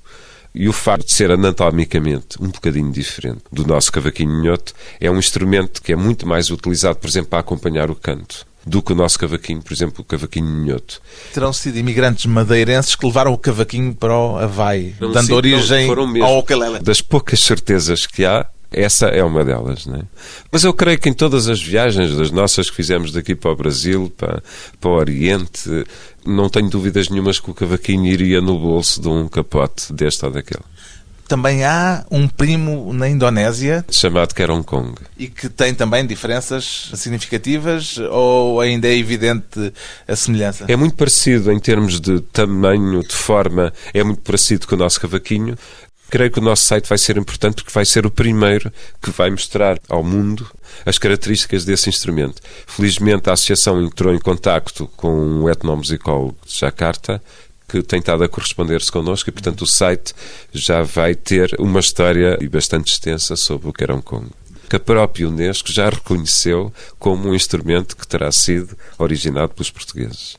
E 0.60 0.68
o 0.68 0.74
facto 0.74 1.06
de 1.06 1.14
ser 1.14 1.30
anatomicamente 1.30 2.42
um 2.42 2.48
bocadinho 2.48 2.92
diferente 2.92 3.44
do 3.52 3.64
nosso 3.64 3.92
cavaquinho 3.92 4.32
minhoto 4.42 4.74
é 5.00 5.10
um 5.10 5.20
instrumento 5.20 5.84
que 5.84 5.94
é 5.94 5.96
muito 5.96 6.28
mais 6.28 6.50
utilizado, 6.50 6.98
por 6.98 7.08
exemplo, 7.08 7.30
para 7.30 7.40
acompanhar 7.40 7.92
o 7.92 7.96
canto 7.96 8.44
do 8.66 8.82
que 8.82 8.92
o 8.92 8.96
nosso 8.96 9.20
cavaquinho, 9.20 9.62
por 9.62 9.72
exemplo, 9.72 10.02
o 10.02 10.04
cavaquinho 10.04 10.48
minhoto. 10.48 11.00
Terão 11.32 11.54
sido 11.54 11.78
imigrantes 11.78 12.26
madeirenses 12.26 12.96
que 12.96 13.06
levaram 13.06 13.34
o 13.34 13.38
cavaquinho 13.38 13.94
para 13.94 14.18
o 14.18 14.38
Havaí, 14.38 14.96
não, 15.00 15.12
dando 15.12 15.28
sim, 15.28 15.34
origem 15.34 15.88
não, 15.88 16.24
ao 16.24 16.40
ukulele. 16.40 16.80
Das 16.80 17.02
poucas 17.02 17.40
certezas 17.40 18.08
que 18.08 18.26
há, 18.26 18.50
essa 18.72 19.08
é 19.08 19.24
uma 19.24 19.46
delas, 19.46 19.86
não 19.86 19.98
é? 19.98 20.04
Mas 20.52 20.64
eu 20.64 20.74
creio 20.74 21.00
que 21.00 21.10
em 21.10 21.14
todas 21.14 21.48
as 21.48 21.62
viagens 21.62 22.16
das 22.16 22.32
nossas 22.32 22.70
que 22.70 22.76
fizemos 22.76 23.12
daqui 23.12 23.36
para 23.36 23.52
o 23.52 23.56
Brasil, 23.56 24.12
para, 24.16 24.44
para 24.80 24.90
o 24.90 24.94
Oriente, 24.94 25.86
não 26.26 26.50
tenho 26.50 26.70
dúvidas 26.70 27.10
nenhumas 27.10 27.40
que 27.40 27.50
o 27.50 27.54
cavaquinho 27.54 28.06
iria 28.06 28.42
no 28.42 28.60
bolso 28.60 29.02
de 29.02 29.08
um 29.08 29.28
capote 29.28 29.94
deste 29.94 30.26
ou 30.26 30.32
daquele. 30.32 30.64
Também 31.28 31.66
há 31.66 32.06
um 32.10 32.26
primo 32.26 32.94
na 32.94 33.10
Indonésia 33.10 33.86
chamado 33.92 34.34
Kerong 34.34 34.64
Kong 34.64 34.94
e 35.18 35.28
que 35.28 35.50
tem 35.50 35.74
também 35.74 36.06
diferenças 36.06 36.90
significativas 36.96 37.98
ou 38.10 38.62
ainda 38.62 38.88
é 38.88 38.96
evidente 38.98 39.74
a 40.08 40.16
semelhança? 40.16 40.66
É 40.70 40.76
muito 40.78 40.96
parecido 40.96 41.52
em 41.52 41.60
termos 41.60 42.00
de 42.00 42.22
tamanho, 42.22 43.02
de 43.02 43.14
forma, 43.14 43.74
é 43.94 44.02
muito 44.06 44.22
parecido 44.22 44.66
com 44.68 44.76
o 44.76 44.78
nosso 44.78 45.02
cavaquinho. 45.02 45.58
Creio 46.10 46.32
que 46.32 46.40
o 46.40 46.42
nosso 46.42 46.64
site 46.64 46.88
vai 46.88 46.98
ser 46.98 47.18
importante 47.18 47.56
porque 47.56 47.72
vai 47.72 47.86
ser 47.86 48.06
o 48.06 48.12
primeiro 48.12 48.72
que 49.02 49.12
vai 49.12 49.30
mostrar 49.30 49.80
ao 49.90 50.04
mundo 50.04 50.50
as 50.86 50.98
características 50.98 51.66
desse 51.66 51.90
instrumento. 51.90 52.42
Felizmente, 52.66 53.30
a 53.30 53.34
Associação 53.34 53.82
entrou 53.84 54.14
em 54.14 54.20
contacto 54.20 54.88
com 54.96 55.12
um 55.12 55.50
etnomusicólogo 55.50 56.38
de 56.46 56.58
Jakarta 56.58 57.22
que 57.68 57.82
tem 57.82 58.00
estado 58.00 58.24
a 58.24 58.30
corresponder-se 58.30 58.90
connosco 58.90 59.30
e, 59.30 59.34
portanto, 59.34 59.64
o 59.64 59.68
site 59.68 60.14
já 60.54 60.84
vai 60.84 61.14
ter 61.14 61.54
uma 61.60 61.82
história 61.82 62.38
bastante 62.50 62.94
extensa 62.94 63.36
sobre 63.36 63.68
o 63.68 63.74
Kerong 63.74 64.02
Kong 64.02 64.30
que 64.70 64.76
a 64.76 64.80
própria 64.80 65.28
Unesco 65.28 65.72
já 65.72 65.90
reconheceu 65.90 66.74
como 67.00 67.30
um 67.30 67.34
instrumento 67.34 67.96
que 67.96 68.06
terá 68.06 68.32
sido 68.32 68.78
originado 68.98 69.54
pelos 69.54 69.72
portugueses. 69.72 70.38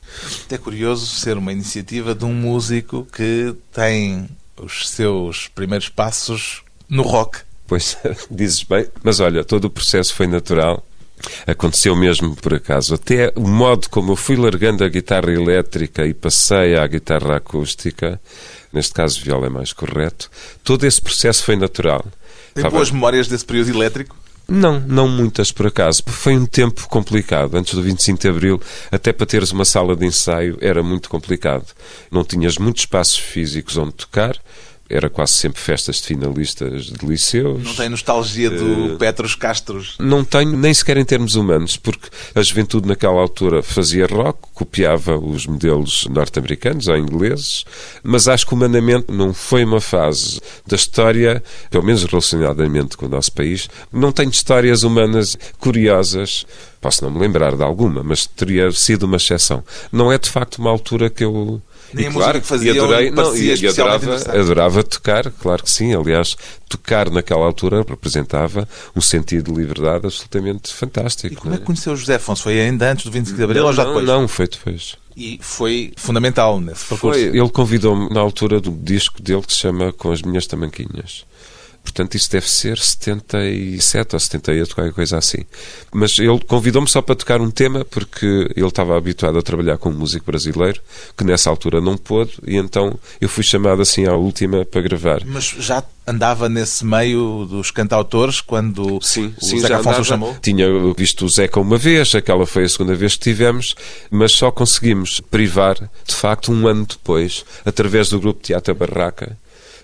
É 0.49 0.57
curioso 0.57 1.05
ser 1.07 1.37
uma 1.37 1.51
iniciativa 1.51 2.13
de 2.13 2.25
um 2.25 2.33
músico 2.33 3.07
que 3.11 3.55
tem 3.73 4.29
os 4.61 4.89
seus 4.89 5.47
primeiros 5.47 5.89
passos 5.89 6.63
no 6.87 7.03
rock. 7.03 7.39
Pois, 7.67 7.97
dizes 8.29 8.63
bem, 8.63 8.87
mas 9.03 9.19
olha, 9.19 9.43
todo 9.43 9.65
o 9.65 9.69
processo 9.69 10.13
foi 10.13 10.27
natural 10.27 10.83
Aconteceu 11.45 11.95
mesmo 11.95 12.35
por 12.35 12.53
acaso. 12.53 12.95
Até 12.95 13.31
o 13.35 13.47
modo 13.47 13.89
como 13.89 14.11
eu 14.11 14.15
fui 14.15 14.35
largando 14.35 14.83
a 14.83 14.89
guitarra 14.89 15.31
elétrica 15.31 16.05
e 16.05 16.13
passei 16.13 16.77
à 16.77 16.85
guitarra 16.87 17.37
acústica, 17.37 18.19
neste 18.71 18.93
caso 18.93 19.21
viola 19.21 19.47
é 19.47 19.49
mais 19.49 19.73
correto, 19.73 20.29
todo 20.63 20.85
esse 20.85 21.01
processo 21.01 21.43
foi 21.43 21.55
natural. 21.55 22.03
Tem 22.53 22.61
Estava... 22.61 22.75
boas 22.75 22.91
memórias 22.91 23.27
desse 23.27 23.45
período 23.45 23.69
elétrico? 23.69 24.15
Não, 24.49 24.79
não 24.79 25.07
muitas 25.07 25.51
por 25.51 25.67
acaso. 25.67 26.03
Foi 26.07 26.35
um 26.35 26.45
tempo 26.45 26.87
complicado. 26.87 27.55
Antes 27.55 27.73
do 27.73 27.83
25 27.83 28.19
de 28.19 28.27
Abril, 28.27 28.61
até 28.91 29.13
para 29.13 29.25
teres 29.25 29.51
uma 29.51 29.65
sala 29.65 29.95
de 29.95 30.05
ensaio 30.05 30.57
era 30.59 30.81
muito 30.81 31.09
complicado. 31.09 31.65
Não 32.11 32.23
tinhas 32.23 32.57
muitos 32.57 32.83
espaços 32.83 33.17
físicos 33.17 33.77
onde 33.77 33.93
tocar 33.93 34.35
era 34.89 35.09
quase 35.09 35.33
sempre 35.33 35.61
festas 35.61 35.97
de 35.97 36.07
finalistas 36.07 36.85
de 36.85 37.05
liceus. 37.05 37.63
Não 37.63 37.75
tem 37.75 37.89
nostalgia 37.89 38.49
do 38.49 38.95
uh, 38.95 38.97
Petros 38.97 39.35
Castros? 39.35 39.95
Não 39.99 40.23
tenho, 40.23 40.57
nem 40.57 40.73
sequer 40.73 40.97
em 40.97 41.05
termos 41.05 41.35
humanos, 41.35 41.77
porque 41.77 42.09
a 42.33 42.41
juventude 42.41 42.87
naquela 42.87 43.21
altura 43.21 43.61
fazia 43.61 44.07
rock, 44.07 44.39
copiava 44.53 45.15
os 45.17 45.45
modelos 45.45 46.07
norte-americanos 46.09 46.87
ou 46.87 46.97
ingleses, 46.97 47.65
mas 48.01 48.27
acho 48.27 48.47
que 48.47 48.53
humanamente 48.53 49.11
não 49.11 49.31
foi 49.33 49.63
uma 49.63 49.79
fase 49.79 50.41
da 50.65 50.75
história, 50.75 51.43
pelo 51.69 51.83
menos 51.83 52.03
relacionadamente 52.03 52.97
com 52.97 53.05
o 53.05 53.09
nosso 53.09 53.31
país, 53.31 53.69
não 53.93 54.11
tenho 54.11 54.31
histórias 54.31 54.83
humanas 54.83 55.37
curiosas. 55.59 56.47
Posso 56.81 57.03
não 57.03 57.11
me 57.11 57.19
lembrar 57.19 57.55
de 57.55 57.63
alguma, 57.63 58.01
mas 58.01 58.25
teria 58.25 58.71
sido 58.71 59.03
uma 59.03 59.17
exceção. 59.17 59.63
Não 59.91 60.11
é 60.11 60.17
de 60.17 60.29
facto 60.29 60.59
uma 60.59 60.69
altura 60.69 61.09
que 61.09 61.23
eu 61.23 61.61
nem 61.93 62.05
e, 62.05 62.07
a 62.07 62.11
claro, 62.11 62.27
música 62.27 62.41
que 62.41 62.47
fazia 62.47 62.73
e 62.73 62.79
adorei, 62.79 63.11
não, 63.11 63.35
e, 63.35 63.55
e 63.55 63.67
adorava, 63.67 64.15
adorava 64.15 64.83
tocar, 64.83 65.31
claro 65.31 65.63
que 65.63 65.71
sim. 65.71 65.95
Aliás, 65.95 66.35
tocar 66.67 67.09
naquela 67.09 67.45
altura 67.45 67.83
representava 67.87 68.67
um 68.95 69.01
sentido 69.01 69.51
de 69.51 69.59
liberdade 69.59 70.05
absolutamente 70.05 70.73
fantástico. 70.73 71.33
E 71.33 71.35
como 71.35 71.55
é, 71.55 71.57
que 71.57 71.63
conheceu 71.63 71.93
o 71.93 71.95
José 71.95 72.15
Afonso? 72.15 72.43
Foi 72.43 72.59
ainda 72.59 72.91
antes 72.91 73.05
do 73.05 73.11
25 73.11 73.37
de 73.37 73.43
Abril 73.43 73.61
não, 73.61 73.67
ou 73.67 73.73
já 73.73 73.83
depois? 73.85 74.05
Não, 74.05 74.27
foi 74.27 74.47
depois. 74.47 74.95
E 75.17 75.39
foi 75.41 75.91
fundamental 75.97 76.59
nesse 76.61 76.85
percurso. 76.85 77.19
Foi, 77.19 77.37
ele 77.37 77.49
convidou-me 77.49 78.09
na 78.13 78.21
altura 78.21 78.61
do 78.61 78.71
disco 78.71 79.21
dele 79.21 79.41
que 79.41 79.53
se 79.53 79.59
chama 79.59 79.91
Com 79.91 80.11
as 80.11 80.21
Minhas 80.21 80.47
Tamanquinhas. 80.47 81.25
Portanto, 81.83 82.15
isso 82.15 82.31
deve 82.31 82.49
ser 82.49 82.77
77 82.77 84.15
ou 84.15 84.19
78, 84.19 84.75
qualquer 84.75 84.93
coisa 84.93 85.17
assim. 85.17 85.39
Mas 85.91 86.17
ele 86.19 86.39
convidou-me 86.47 86.87
só 86.87 87.01
para 87.01 87.15
tocar 87.15 87.41
um 87.41 87.49
tema, 87.49 87.83
porque 87.83 88.25
ele 88.55 88.67
estava 88.67 88.97
habituado 88.97 89.37
a 89.37 89.41
trabalhar 89.41 89.77
com 89.77 89.89
um 89.89 89.93
músico 89.93 90.25
brasileiro, 90.25 90.79
que 91.17 91.23
nessa 91.23 91.49
altura 91.49 91.81
não 91.81 91.97
pôde, 91.97 92.33
e 92.45 92.57
então 92.57 92.97
eu 93.19 93.27
fui 93.27 93.43
chamado 93.43 93.81
assim 93.81 94.05
à 94.05 94.13
última 94.13 94.63
para 94.65 94.81
gravar. 94.81 95.21
Mas 95.25 95.45
já 95.45 95.83
andava 96.05 96.49
nesse 96.49 96.85
meio 96.85 97.45
dos 97.45 97.69
cantautores 97.69 98.41
quando 98.41 98.99
sim, 99.01 99.33
o 99.39 99.45
sim, 99.45 99.59
Zeca 99.59 99.77
Afonso 99.77 100.03
chamou? 100.03 100.35
Tinha 100.41 100.67
visto 100.95 101.25
o 101.25 101.29
Zeca 101.29 101.59
uma 101.59 101.77
vez, 101.77 102.15
aquela 102.15 102.45
foi 102.45 102.63
a 102.63 102.69
segunda 102.69 102.95
vez 102.95 103.15
que 103.15 103.21
tivemos, 103.21 103.75
mas 104.09 104.31
só 104.31 104.51
conseguimos 104.51 105.19
privar, 105.19 105.75
de 105.75 106.15
facto, 106.15 106.51
um 106.51 106.67
ano 106.67 106.85
depois, 106.85 107.45
através 107.65 108.09
do 108.09 108.19
grupo 108.19 108.41
Teatro 108.41 108.73
Barraca, 108.73 109.37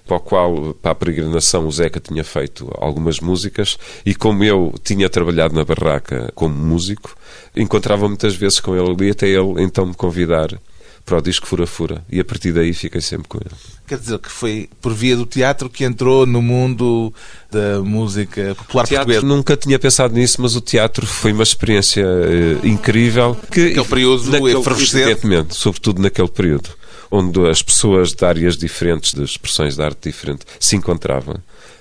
para 0.06 0.18
o 0.18 0.20
qual, 0.20 0.76
para 0.82 0.92
a 0.92 0.96
peregrinação, 0.96 1.68
o 1.68 1.72
Zeca 1.72 2.00
tinha 2.00 2.24
feito 2.24 2.70
algumas 2.80 3.20
músicas 3.20 3.78
e 4.06 4.14
como 4.14 4.44
eu 4.44 4.74
tinha 4.84 5.10
trabalhado 5.10 5.56
na 5.56 5.66
barraca 5.66 6.32
como 6.36 6.56
músico, 6.56 7.16
encontrava 7.56 8.08
muitas 8.08 8.36
vezes 8.36 8.60
com 8.60 8.76
ele 8.76 8.90
ali, 8.90 9.12
até 9.12 9.28
ele 9.28 9.64
então 9.64 9.86
me 9.86 9.94
convidar 9.94 10.60
para 11.06 11.20
o 11.20 11.22
disco 11.22 11.46
Fura 11.46 11.68
Fura 11.68 12.04
e 12.12 12.20
a 12.20 12.26
partir 12.26 12.52
daí 12.52 12.74
fiquei 12.74 13.00
sempre 13.00 13.28
com 13.28 13.38
ele. 13.38 13.56
Quer 13.88 14.00
dizer 14.00 14.18
que 14.18 14.30
foi 14.30 14.68
por 14.82 14.92
via 14.94 15.16
do 15.16 15.26
teatro 15.26 15.70
que 15.70 15.84
entrou 15.84 16.26
no 16.26 16.42
mundo 16.42 17.14
da 17.52 17.80
música 17.82 18.56
popular 18.56 18.88
teatro, 18.88 19.06
portuguesa? 19.06 19.36
Nunca 19.36 19.56
tinha 19.56 19.78
pensado 19.78 20.16
nisso, 20.16 20.42
mas 20.42 20.56
o 20.56 20.62
teatro 20.62 21.06
foi 21.06 21.32
uma 21.32 21.44
experiência 21.44 22.04
uh, 22.04 22.68
incrível. 22.68 23.38
Que, 23.52 23.68
Aquele 23.68 23.86
período 23.86 24.32
naquele, 24.32 24.60
efervescente. 24.60 25.04
Evidentemente, 25.04 25.56
sobretudo 25.56 26.02
naquele 26.02 26.30
período 26.30 26.70
onde 27.12 27.48
as 27.50 27.62
pessoas 27.62 28.14
de 28.14 28.26
áreas 28.26 28.58
diferentes, 28.58 29.14
de 29.14 29.24
expressões 29.24 29.76
de 29.76 29.82
arte 29.82 30.10
diferente, 30.10 30.46
se 30.60 30.76
encontravam. 30.76 31.36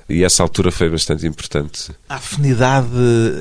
E 0.08 0.22
essa 0.22 0.42
altura 0.42 0.70
foi 0.70 0.90
bastante 0.90 1.26
importante. 1.26 1.90
A 2.08 2.16
afinidade 2.16 2.88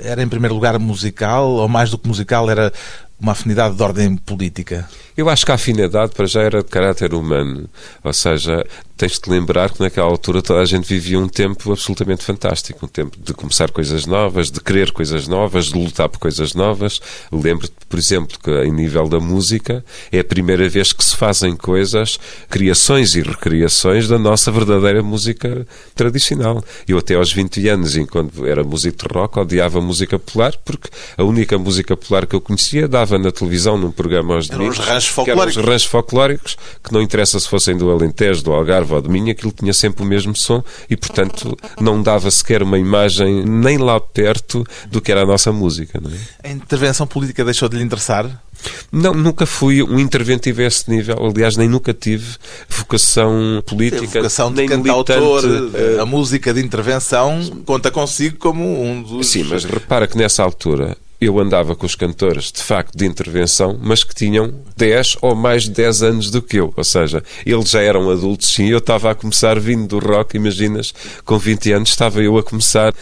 era, 0.03 0.23
em 0.23 0.27
primeiro 0.27 0.55
lugar, 0.55 0.79
musical, 0.79 1.49
ou 1.49 1.67
mais 1.67 1.89
do 1.89 1.97
que 1.97 2.07
musical, 2.07 2.49
era 2.49 2.71
uma 3.19 3.33
afinidade 3.33 3.75
de 3.75 3.83
ordem 3.83 4.15
política? 4.17 4.87
Eu 5.15 5.29
acho 5.29 5.45
que 5.45 5.51
a 5.51 5.55
afinidade 5.55 6.13
para 6.13 6.25
já 6.25 6.41
era 6.41 6.63
de 6.63 6.69
caráter 6.69 7.13
humano. 7.13 7.69
Ou 8.03 8.13
seja, 8.13 8.65
tens 8.95 9.19
de 9.19 9.29
lembrar 9.29 9.71
que 9.71 9.79
naquela 9.79 10.07
altura 10.07 10.41
toda 10.41 10.61
a 10.61 10.65
gente 10.65 10.87
vivia 10.87 11.19
um 11.19 11.27
tempo 11.27 11.71
absolutamente 11.71 12.23
fantástico. 12.23 12.85
Um 12.85 12.89
tempo 12.89 13.17
de 13.19 13.33
começar 13.33 13.71
coisas 13.71 14.05
novas, 14.05 14.51
de 14.51 14.59
querer 14.59 14.91
coisas 14.91 15.27
novas, 15.27 15.65
de 15.65 15.77
lutar 15.77 16.07
por 16.09 16.19
coisas 16.19 16.53
novas. 16.53 17.01
Lembro-te, 17.31 17.73
por 17.89 17.97
exemplo, 17.97 18.37
que 18.41 18.51
em 18.51 18.71
nível 18.71 19.07
da 19.07 19.19
música 19.19 19.83
é 20.11 20.19
a 20.19 20.23
primeira 20.23 20.67
vez 20.69 20.93
que 20.93 21.03
se 21.03 21.15
fazem 21.15 21.55
coisas, 21.55 22.19
criações 22.49 23.15
e 23.15 23.21
recriações 23.21 24.07
da 24.07 24.19
nossa 24.19 24.51
verdadeira 24.51 25.01
música 25.01 25.65
tradicional. 25.95 26.63
Eu 26.87 26.97
até 26.99 27.15
aos 27.15 27.33
20 27.33 27.67
anos, 27.69 27.95
enquanto 27.97 28.45
era 28.45 28.63
músico 28.63 29.07
de 29.07 29.13
rock, 29.13 29.39
odiava 29.39 29.81
música 29.81 30.19
popular 30.19 30.53
porque 30.63 30.89
a 31.17 31.23
única 31.23 31.57
música 31.57 31.97
popular 31.97 32.27
que 32.27 32.35
eu 32.35 32.41
conhecia 32.41 32.87
dava 32.87 33.17
na 33.17 33.31
televisão 33.31 33.77
num 33.77 33.91
programa 33.91 34.35
aos 34.35 34.47
domingos 34.47 34.77
folclóricos. 35.07 35.57
os 35.57 35.65
ranchos 35.65 35.85
folclóricos, 35.85 36.57
que 36.83 36.93
não 36.93 37.01
interessa 37.01 37.39
se 37.39 37.49
fossem 37.49 37.75
do 37.75 37.89
Alentejo, 37.89 38.43
do 38.43 38.51
Algarve 38.53 38.82
ou 38.91 39.01
do 39.01 39.09
Minho, 39.09 39.31
aquilo 39.31 39.51
tinha 39.51 39.73
sempre 39.73 40.03
o 40.03 40.05
mesmo 40.05 40.35
som 40.35 40.63
e, 40.89 40.95
portanto, 40.95 41.57
não 41.79 42.01
dava 42.01 42.29
sequer 42.29 42.63
uma 42.63 42.77
imagem 42.77 43.45
nem 43.45 43.77
lá 43.77 43.99
perto 43.99 44.65
do 44.89 45.01
que 45.01 45.11
era 45.11 45.21
a 45.21 45.25
nossa 45.25 45.51
música. 45.51 46.01
É? 46.43 46.49
A 46.49 46.51
intervenção 46.51 47.07
política 47.07 47.43
deixou 47.43 47.69
de 47.69 47.77
lhe 47.77 47.83
interessar? 47.83 48.43
Não, 48.91 49.13
nunca 49.13 49.45
fui 49.45 49.83
um 49.83 49.99
interventivo 49.99 50.61
a 50.61 50.65
esse 50.65 50.89
nível. 50.89 51.17
Aliás, 51.25 51.57
nem 51.57 51.67
nunca 51.67 51.93
tive 51.93 52.37
vocação 52.69 53.61
política. 53.65 54.19
A 54.19 54.21
vocação 54.21 54.49
de 54.49 54.57
nem 54.57 54.69
cantautor. 54.69 55.43
Eh, 55.73 55.99
a 55.99 56.05
música 56.05 56.53
de 56.53 56.61
intervenção 56.61 57.41
conta 57.65 57.91
consigo 57.91 58.37
como 58.37 58.81
um 58.81 59.01
dos. 59.01 59.27
Sim, 59.27 59.43
mas 59.43 59.65
repara 59.65 60.07
que 60.07 60.17
nessa 60.17 60.43
altura 60.43 60.97
eu 61.25 61.39
andava 61.39 61.75
com 61.75 61.85
os 61.85 61.95
cantores, 61.95 62.51
de 62.51 62.61
facto, 62.61 62.97
de 62.97 63.05
intervenção, 63.05 63.79
mas 63.81 64.03
que 64.03 64.13
tinham 64.13 64.53
10 64.75 65.17
ou 65.21 65.35
mais 65.35 65.63
de 65.63 65.71
10 65.71 66.03
anos 66.03 66.31
do 66.31 66.41
que 66.41 66.57
eu. 66.57 66.73
Ou 66.75 66.83
seja, 66.83 67.23
eles 67.45 67.69
já 67.69 67.81
eram 67.81 68.09
adultos, 68.09 68.49
sim, 68.49 68.67
eu 68.67 68.77
estava 68.77 69.11
a 69.11 69.15
começar 69.15 69.59
vindo 69.59 69.87
do 69.87 69.99
rock, 69.99 70.37
imaginas, 70.37 70.93
com 71.25 71.37
20 71.37 71.71
anos 71.71 71.89
estava 71.89 72.21
eu 72.21 72.37
a 72.37 72.43
começar 72.43 72.93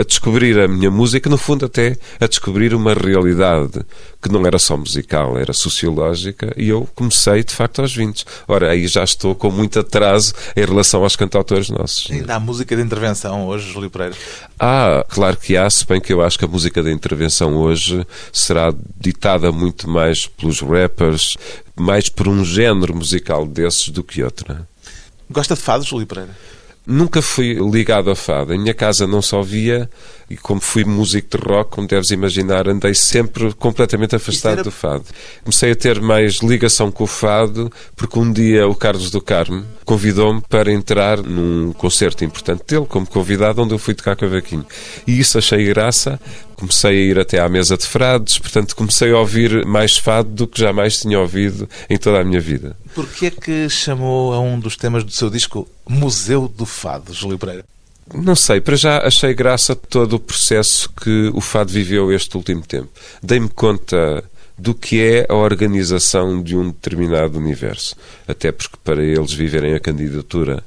a 0.00 0.02
descobrir 0.02 0.58
a 0.58 0.66
minha 0.66 0.90
música, 0.90 1.28
no 1.28 1.36
fundo 1.36 1.66
até 1.66 1.96
a 2.18 2.26
descobrir 2.26 2.74
uma 2.74 2.94
realidade 2.94 3.84
que 4.22 4.30
não 4.30 4.46
era 4.46 4.58
só 4.58 4.76
musical, 4.76 5.38
era 5.38 5.52
sociológica, 5.52 6.52
e 6.56 6.68
eu 6.68 6.88
comecei 6.94 7.44
de 7.44 7.54
facto 7.54 7.82
aos 7.82 7.94
20. 7.94 8.24
Ora, 8.48 8.70
aí 8.70 8.86
já 8.86 9.04
estou 9.04 9.34
com 9.34 9.50
muito 9.50 9.78
atraso 9.78 10.32
em 10.56 10.64
relação 10.64 11.02
aos 11.02 11.16
cantautores 11.16 11.68
nossos. 11.68 12.10
Ainda 12.10 12.36
há 12.36 12.40
música 12.40 12.74
de 12.74 12.82
intervenção 12.82 13.46
hoje, 13.46 13.70
Júlio 13.70 13.90
Pereira? 13.90 14.14
Ah, 14.58 15.04
claro 15.08 15.36
que 15.36 15.56
há, 15.56 15.68
se 15.68 15.86
bem 15.86 16.00
que 16.00 16.12
eu 16.12 16.22
acho 16.22 16.38
que 16.38 16.44
a 16.44 16.48
música 16.48 16.82
de 16.82 16.90
intervenção 16.90 17.56
hoje 17.56 18.06
será 18.32 18.74
ditada 18.98 19.52
muito 19.52 19.88
mais 19.88 20.26
pelos 20.26 20.60
rappers, 20.60 21.36
mais 21.76 22.08
por 22.08 22.26
um 22.26 22.42
género 22.44 22.94
musical 22.94 23.46
desses 23.46 23.90
do 23.90 24.02
que 24.02 24.22
outro. 24.22 24.66
Gosta 25.30 25.54
de 25.54 25.60
fado, 25.60 25.84
Júlio 25.84 26.06
Pereira? 26.06 26.34
Nunca 26.90 27.22
fui 27.22 27.54
ligado 27.54 28.10
a 28.10 28.16
fado. 28.16 28.52
Em 28.52 28.58
minha 28.58 28.74
casa 28.74 29.06
não 29.06 29.22
só 29.22 29.42
via, 29.42 29.88
e 30.28 30.36
como 30.36 30.60
fui 30.60 30.84
músico 30.84 31.38
de 31.38 31.44
rock, 31.44 31.70
como 31.70 31.86
deves 31.86 32.10
imaginar, 32.10 32.68
andei 32.68 32.94
sempre 32.94 33.52
completamente 33.54 34.16
afastado 34.16 34.54
era... 34.54 34.62
do 34.64 34.72
fado. 34.72 35.04
Comecei 35.44 35.70
a 35.70 35.76
ter 35.76 36.00
mais 36.00 36.38
ligação 36.38 36.90
com 36.90 37.04
o 37.04 37.06
fado, 37.06 37.70
porque 37.94 38.18
um 38.18 38.32
dia 38.32 38.66
o 38.66 38.74
Carlos 38.74 39.10
do 39.10 39.20
Carmo 39.20 39.64
convidou-me 39.84 40.40
para 40.48 40.72
entrar 40.72 41.22
num 41.22 41.72
concerto 41.72 42.24
importante 42.24 42.64
dele, 42.66 42.86
como 42.88 43.06
convidado, 43.06 43.62
onde 43.62 43.72
eu 43.72 43.78
fui 43.78 43.94
tocar 43.94 44.16
cavaquinho. 44.16 44.66
E 45.06 45.18
isso 45.18 45.38
achei 45.38 45.64
graça, 45.66 46.20
comecei 46.60 46.90
a 46.90 47.10
ir 47.10 47.18
até 47.18 47.40
à 47.40 47.48
mesa 47.48 47.76
de 47.76 47.86
frades, 47.86 48.38
portanto 48.38 48.76
comecei 48.76 49.10
a 49.10 49.18
ouvir 49.18 49.66
mais 49.66 49.96
fado 49.96 50.28
do 50.28 50.46
que 50.46 50.60
jamais 50.60 51.00
tinha 51.00 51.18
ouvido 51.18 51.68
em 51.88 51.96
toda 51.96 52.20
a 52.20 52.24
minha 52.24 52.40
vida. 52.40 52.76
Porquê 52.94 53.26
é 53.26 53.30
que 53.30 53.68
chamou 53.68 54.32
a 54.32 54.40
um 54.40 54.60
dos 54.60 54.76
temas 54.76 55.02
do 55.02 55.10
seu 55.10 55.30
disco 55.30 55.66
Museu 55.88 56.46
do 56.46 56.66
Fado, 56.66 57.12
Júlio 57.12 57.38
Pereira? 57.38 57.64
Não 58.12 58.34
sei, 58.34 58.60
para 58.60 58.76
já 58.76 58.98
achei 59.06 59.32
graça 59.32 59.74
todo 59.74 60.14
o 60.14 60.20
processo 60.20 60.90
que 60.90 61.30
o 61.32 61.40
fado 61.40 61.72
viveu 61.72 62.12
este 62.12 62.36
último 62.36 62.62
tempo. 62.62 62.88
Dei-me 63.22 63.48
conta 63.48 64.24
do 64.58 64.74
que 64.74 65.00
é 65.00 65.26
a 65.28 65.34
organização 65.34 66.42
de 66.42 66.56
um 66.56 66.66
determinado 66.66 67.38
universo. 67.38 67.96
Até 68.28 68.52
porque 68.52 68.76
para 68.84 69.02
eles 69.02 69.32
viverem 69.32 69.74
a 69.74 69.80
candidatura 69.80 70.62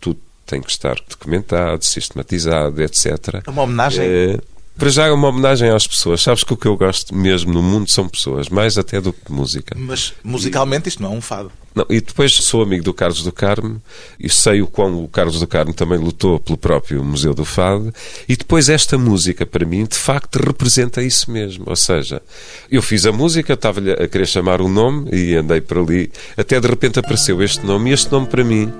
tudo 0.00 0.18
tem 0.44 0.60
que 0.60 0.70
estar 0.70 0.96
documentado, 1.08 1.84
sistematizado, 1.84 2.82
etc. 2.82 3.42
É 3.46 3.50
uma 3.50 3.62
homenagem? 3.62 4.04
É 4.04 4.38
Para 4.78 4.90
já 4.90 5.06
é 5.06 5.10
uma 5.10 5.28
homenagem 5.28 5.70
às 5.70 5.86
pessoas. 5.86 6.22
Sabes 6.22 6.44
que 6.44 6.52
o 6.52 6.56
que 6.56 6.66
eu 6.66 6.76
gosto 6.76 7.14
mesmo 7.14 7.52
no 7.52 7.62
mundo 7.62 7.90
são 7.90 8.08
pessoas, 8.08 8.48
mais 8.48 8.76
até 8.76 9.00
do 9.00 9.12
que 9.12 9.32
música. 9.32 9.74
Mas 9.78 10.12
musicalmente 10.22 10.88
isto 10.88 11.02
não 11.02 11.14
é 11.14 11.16
um 11.16 11.20
fado. 11.20 11.50
Não, 11.74 11.84
e 11.90 12.00
depois 12.00 12.32
sou 12.32 12.62
amigo 12.62 12.82
do 12.82 12.94
Carlos 12.94 13.22
do 13.22 13.30
Carmo 13.30 13.82
e 14.18 14.30
sei 14.30 14.62
o 14.62 14.66
quão 14.66 15.04
o 15.04 15.08
Carlos 15.08 15.38
do 15.38 15.46
Carmo 15.46 15.74
também 15.74 15.98
lutou 15.98 16.40
pelo 16.40 16.56
próprio 16.56 17.04
Museu 17.04 17.34
do 17.34 17.44
Fado. 17.44 17.92
E 18.26 18.34
depois 18.34 18.70
esta 18.70 18.96
música, 18.96 19.44
para 19.44 19.66
mim, 19.66 19.84
de 19.84 19.96
facto 19.96 20.36
representa 20.36 21.02
isso 21.02 21.30
mesmo. 21.30 21.64
Ou 21.66 21.76
seja, 21.76 22.22
eu 22.70 22.80
fiz 22.80 23.04
a 23.04 23.12
música, 23.12 23.52
estava-lhe 23.52 23.92
a 23.92 24.08
querer 24.08 24.26
chamar 24.26 24.62
o 24.62 24.66
um 24.66 24.72
nome 24.72 25.10
e 25.14 25.34
andei 25.34 25.60
por 25.60 25.78
ali. 25.78 26.10
Até 26.34 26.58
de 26.58 26.66
repente 26.66 26.98
apareceu 26.98 27.42
este 27.42 27.64
nome 27.64 27.90
e 27.90 27.92
este 27.92 28.10
nome 28.10 28.26
para 28.26 28.42
mim 28.42 28.72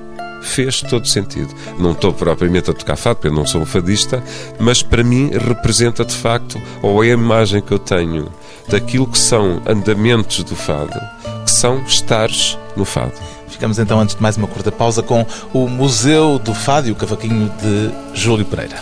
fez 0.46 0.80
todo 0.80 1.06
sentido. 1.06 1.54
Não 1.78 1.92
estou 1.92 2.12
propriamente 2.12 2.70
a 2.70 2.74
tocar 2.74 2.96
fado, 2.96 3.16
porque 3.16 3.28
eu 3.28 3.32
não 3.32 3.46
sou 3.46 3.62
um 3.62 3.66
fadista, 3.66 4.22
mas 4.58 4.82
para 4.82 5.02
mim 5.02 5.30
representa 5.32 6.04
de 6.04 6.14
facto, 6.14 6.60
ou 6.82 7.04
é 7.04 7.08
a 7.08 7.14
imagem 7.14 7.60
que 7.60 7.72
eu 7.72 7.78
tenho 7.78 8.30
daquilo 8.68 9.06
que 9.06 9.18
são 9.18 9.62
andamentos 9.66 10.42
do 10.42 10.56
fado, 10.56 10.98
que 11.44 11.50
são 11.50 11.82
estares 11.84 12.58
no 12.76 12.84
fado. 12.84 13.12
Ficamos 13.48 13.78
então, 13.78 14.00
antes 14.00 14.14
de 14.14 14.22
mais 14.22 14.36
uma 14.36 14.46
curta 14.46 14.70
pausa, 14.70 15.02
com 15.02 15.24
o 15.52 15.68
Museu 15.68 16.38
do 16.38 16.52
Fado 16.52 16.88
e 16.88 16.90
o 16.90 16.94
Cavaquinho 16.94 17.50
de 17.62 17.90
Júlio 18.18 18.44
Pereira. 18.44 18.76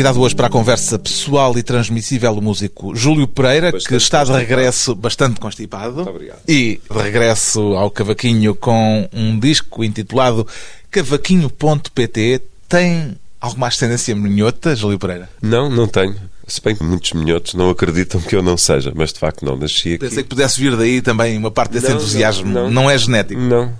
Convidado 0.00 0.20
hoje 0.22 0.34
para 0.34 0.46
a 0.46 0.50
conversa 0.50 0.98
pessoal 0.98 1.56
e 1.58 1.62
transmissível 1.62 2.32
o 2.32 2.40
músico 2.40 2.96
Júlio 2.96 3.28
Pereira, 3.28 3.70
Bastante 3.70 3.88
que 3.90 3.96
está 3.96 4.24
de 4.24 4.32
regresso 4.32 4.94
bastante 4.94 5.38
constipado. 5.38 5.96
Muito 5.96 6.08
obrigado. 6.08 6.38
E 6.48 6.80
de 6.90 6.98
regresso 6.98 7.60
ao 7.74 7.90
Cavaquinho 7.90 8.54
com 8.54 9.06
um 9.12 9.38
disco 9.38 9.84
intitulado 9.84 10.46
Cavaquinho.pt. 10.90 12.40
Tem 12.66 13.14
alguma 13.38 13.66
ascendência 13.68 14.14
minhota, 14.16 14.74
Júlio 14.74 14.98
Pereira? 14.98 15.28
Não, 15.42 15.68
não 15.68 15.86
tenho. 15.86 16.16
Se 16.46 16.62
bem 16.62 16.74
que 16.74 16.82
muitos 16.82 17.12
minhotos 17.12 17.52
não 17.54 17.68
acreditam 17.68 18.20
que 18.22 18.34
eu 18.34 18.42
não 18.42 18.56
seja, 18.56 18.92
mas 18.96 19.12
de 19.12 19.18
facto 19.18 19.44
não 19.44 19.54
nasci 19.56 19.90
aqui. 19.90 19.98
Pensei 19.98 20.22
que 20.22 20.28
pudesse 20.30 20.58
vir 20.58 20.74
daí 20.76 21.02
também 21.02 21.36
uma 21.36 21.50
parte 21.50 21.72
desse 21.72 21.88
Não, 21.90 21.96
entusiasmo. 21.96 22.50
não, 22.50 22.62
Não, 22.64 22.70
não. 22.84 22.90
é 22.90 22.96
genético. 22.96 23.38
Não. 23.40 23.70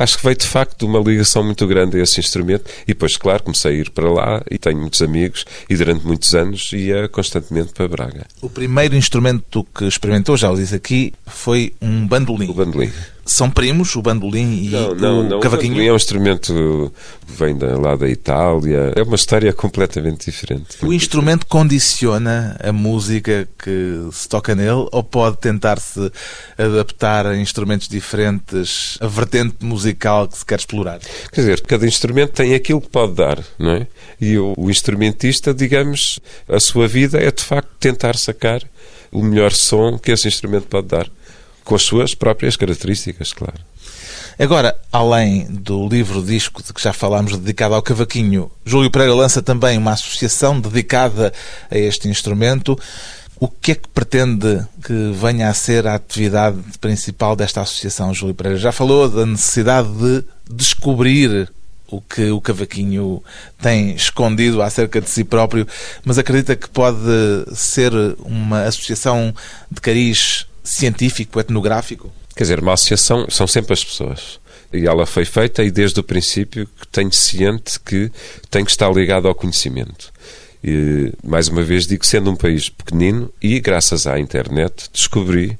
Acho 0.00 0.16
que 0.16 0.24
veio 0.24 0.36
de 0.36 0.46
facto 0.46 0.78
de 0.78 0.86
uma 0.86 0.98
ligação 0.98 1.44
muito 1.44 1.66
grande 1.66 2.00
a 2.00 2.02
esse 2.02 2.18
instrumento 2.18 2.70
e 2.84 2.86
depois, 2.86 3.18
claro, 3.18 3.42
comecei 3.42 3.72
a 3.72 3.74
ir 3.74 3.90
para 3.90 4.10
lá 4.10 4.42
e 4.50 4.56
tenho 4.56 4.78
muitos 4.80 5.02
amigos 5.02 5.44
e 5.68 5.76
durante 5.76 6.06
muitos 6.06 6.34
anos 6.34 6.72
ia 6.72 7.06
constantemente 7.06 7.74
para 7.74 7.86
Braga. 7.86 8.26
O 8.40 8.48
primeiro 8.48 8.96
instrumento 8.96 9.62
que 9.74 9.84
experimentou, 9.84 10.38
já 10.38 10.50
o 10.50 10.56
disse 10.56 10.74
aqui, 10.74 11.12
foi 11.26 11.74
um 11.82 12.06
bandolim. 12.06 12.48
O 12.48 12.54
bandolim. 12.54 12.90
São 13.30 13.48
primos, 13.48 13.94
o 13.94 14.02
bandolim 14.02 14.64
e 14.64 14.70
Não, 14.70 14.92
não, 14.92 15.20
o 15.20 15.22
não. 15.22 15.38
O 15.38 15.40
cavaquinho? 15.40 15.74
bandolim 15.74 15.88
é 15.88 15.92
um 15.92 15.96
instrumento 15.96 16.92
que 17.24 17.32
vem 17.32 17.56
da, 17.56 17.78
lá 17.78 17.94
da 17.94 18.08
Itália. 18.08 18.92
É 18.96 19.02
uma 19.04 19.14
história 19.14 19.52
completamente 19.52 20.28
diferente. 20.28 20.84
O 20.84 20.92
instrumento 20.92 21.46
condiciona 21.46 22.56
a 22.60 22.72
música 22.72 23.48
que 23.56 24.08
se 24.10 24.28
toca 24.28 24.52
nele 24.56 24.88
ou 24.90 25.04
pode 25.04 25.38
tentar-se 25.38 26.10
adaptar 26.58 27.24
a 27.24 27.36
instrumentos 27.36 27.86
diferentes, 27.86 28.98
a 29.00 29.06
vertente 29.06 29.64
musical 29.64 30.26
que 30.26 30.36
se 30.36 30.44
quer 30.44 30.58
explorar? 30.58 30.98
Quer 31.32 31.40
dizer, 31.42 31.60
cada 31.62 31.86
instrumento 31.86 32.32
tem 32.32 32.52
aquilo 32.52 32.80
que 32.80 32.88
pode 32.88 33.14
dar, 33.14 33.38
não 33.56 33.70
é? 33.70 33.86
E 34.20 34.36
o, 34.38 34.54
o 34.56 34.68
instrumentista, 34.68 35.54
digamos, 35.54 36.18
a 36.48 36.58
sua 36.58 36.88
vida 36.88 37.18
é 37.22 37.30
de 37.30 37.44
facto 37.44 37.70
tentar 37.78 38.16
sacar 38.16 38.60
o 39.12 39.22
melhor 39.22 39.52
som 39.52 39.96
que 39.96 40.10
esse 40.10 40.26
instrumento 40.26 40.66
pode 40.66 40.88
dar. 40.88 41.08
Com 41.70 41.76
as 41.76 41.82
suas 41.82 42.16
próprias 42.16 42.56
características, 42.56 43.32
claro. 43.32 43.60
Agora, 44.36 44.76
além 44.90 45.44
do 45.44 45.86
livro-disco 45.86 46.64
de 46.64 46.72
que 46.72 46.82
já 46.82 46.92
falámos 46.92 47.36
dedicado 47.38 47.76
ao 47.76 47.80
cavaquinho, 47.80 48.50
Júlio 48.64 48.90
Pereira 48.90 49.14
lança 49.14 49.40
também 49.40 49.78
uma 49.78 49.92
associação 49.92 50.60
dedicada 50.60 51.32
a 51.70 51.78
este 51.78 52.08
instrumento. 52.08 52.76
O 53.38 53.46
que 53.46 53.70
é 53.70 53.74
que 53.76 53.86
pretende 53.86 54.66
que 54.82 55.12
venha 55.14 55.48
a 55.48 55.54
ser 55.54 55.86
a 55.86 55.94
atividade 55.94 56.58
principal 56.80 57.36
desta 57.36 57.60
associação, 57.60 58.12
Júlio 58.12 58.34
Pereira? 58.34 58.58
Já 58.58 58.72
falou 58.72 59.08
da 59.08 59.24
necessidade 59.24 59.90
de 59.90 60.24
descobrir 60.50 61.48
o 61.86 62.00
que 62.00 62.32
o 62.32 62.40
cavaquinho 62.40 63.22
tem 63.62 63.94
escondido 63.94 64.60
acerca 64.60 65.00
de 65.00 65.08
si 65.08 65.22
próprio, 65.22 65.68
mas 66.04 66.18
acredita 66.18 66.56
que 66.56 66.68
pode 66.68 66.98
ser 67.54 67.92
uma 68.24 68.64
associação 68.64 69.32
de 69.70 69.80
cariz 69.80 70.49
científico, 70.62 71.40
etnográfico? 71.40 72.12
Quer 72.34 72.44
dizer, 72.44 72.60
uma 72.60 72.74
associação 72.74 73.28
são 73.28 73.46
sempre 73.46 73.72
as 73.72 73.84
pessoas. 73.84 74.40
E 74.72 74.86
ela 74.86 75.04
foi 75.04 75.24
feita 75.24 75.64
e 75.64 75.70
desde 75.70 75.98
o 75.98 76.02
princípio 76.02 76.68
que 76.80 76.86
tenho 76.88 77.12
ciente 77.12 77.78
que 77.80 78.10
tem 78.50 78.64
que 78.64 78.70
estar 78.70 78.90
ligado 78.92 79.26
ao 79.26 79.34
conhecimento. 79.34 80.12
E, 80.62 81.12
mais 81.24 81.48
uma 81.48 81.62
vez 81.62 81.86
digo, 81.86 82.06
sendo 82.06 82.30
um 82.30 82.36
país 82.36 82.68
pequenino 82.68 83.32
e 83.42 83.58
graças 83.60 84.06
à 84.06 84.20
internet 84.20 84.88
descobri, 84.92 85.58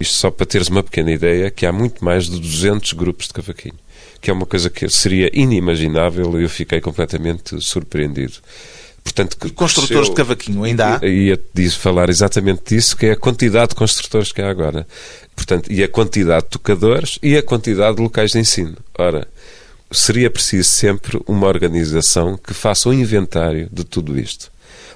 isto 0.00 0.14
só 0.14 0.30
para 0.30 0.46
teres 0.46 0.68
uma 0.68 0.82
pequena 0.82 1.10
ideia, 1.10 1.50
que 1.50 1.66
há 1.66 1.72
muito 1.72 2.04
mais 2.04 2.26
de 2.26 2.38
200 2.38 2.92
grupos 2.92 3.26
de 3.26 3.34
cavaquinho. 3.34 3.78
Que 4.20 4.30
é 4.30 4.32
uma 4.32 4.46
coisa 4.46 4.70
que 4.70 4.88
seria 4.88 5.30
inimaginável 5.32 6.40
e 6.40 6.44
eu 6.44 6.48
fiquei 6.48 6.80
completamente 6.80 7.60
surpreendido. 7.60 8.34
Portanto, 9.02 9.36
que 9.38 9.50
Construtores 9.50 10.08
de 10.10 10.14
cavaquinho 10.14 10.62
ainda 10.64 10.98
há? 11.00 11.06
ia 11.06 11.40
diz- 11.54 11.74
falar 11.74 12.08
exatamente 12.10 12.74
disso, 12.74 12.96
que 12.96 13.06
é 13.06 13.12
a 13.12 13.16
quantidade 13.16 13.70
de 13.70 13.74
construtores 13.74 14.32
que 14.32 14.42
há 14.42 14.50
agora. 14.50 14.86
Portanto, 15.34 15.72
e 15.72 15.82
a 15.82 15.88
quantidade 15.88 16.44
de 16.44 16.50
tocadores 16.50 17.18
e 17.22 17.36
a 17.36 17.42
quantidade 17.42 17.96
de 17.96 18.02
locais 18.02 18.32
de 18.32 18.38
ensino. 18.38 18.76
Ora, 18.98 19.26
seria 19.90 20.30
preciso 20.30 20.68
sempre 20.68 21.20
uma 21.26 21.46
organização 21.46 22.36
que 22.36 22.52
faça 22.52 22.88
um 22.88 22.92
inventário 22.92 23.68
de 23.72 23.84
tudo 23.84 24.18
isto. 24.18 24.50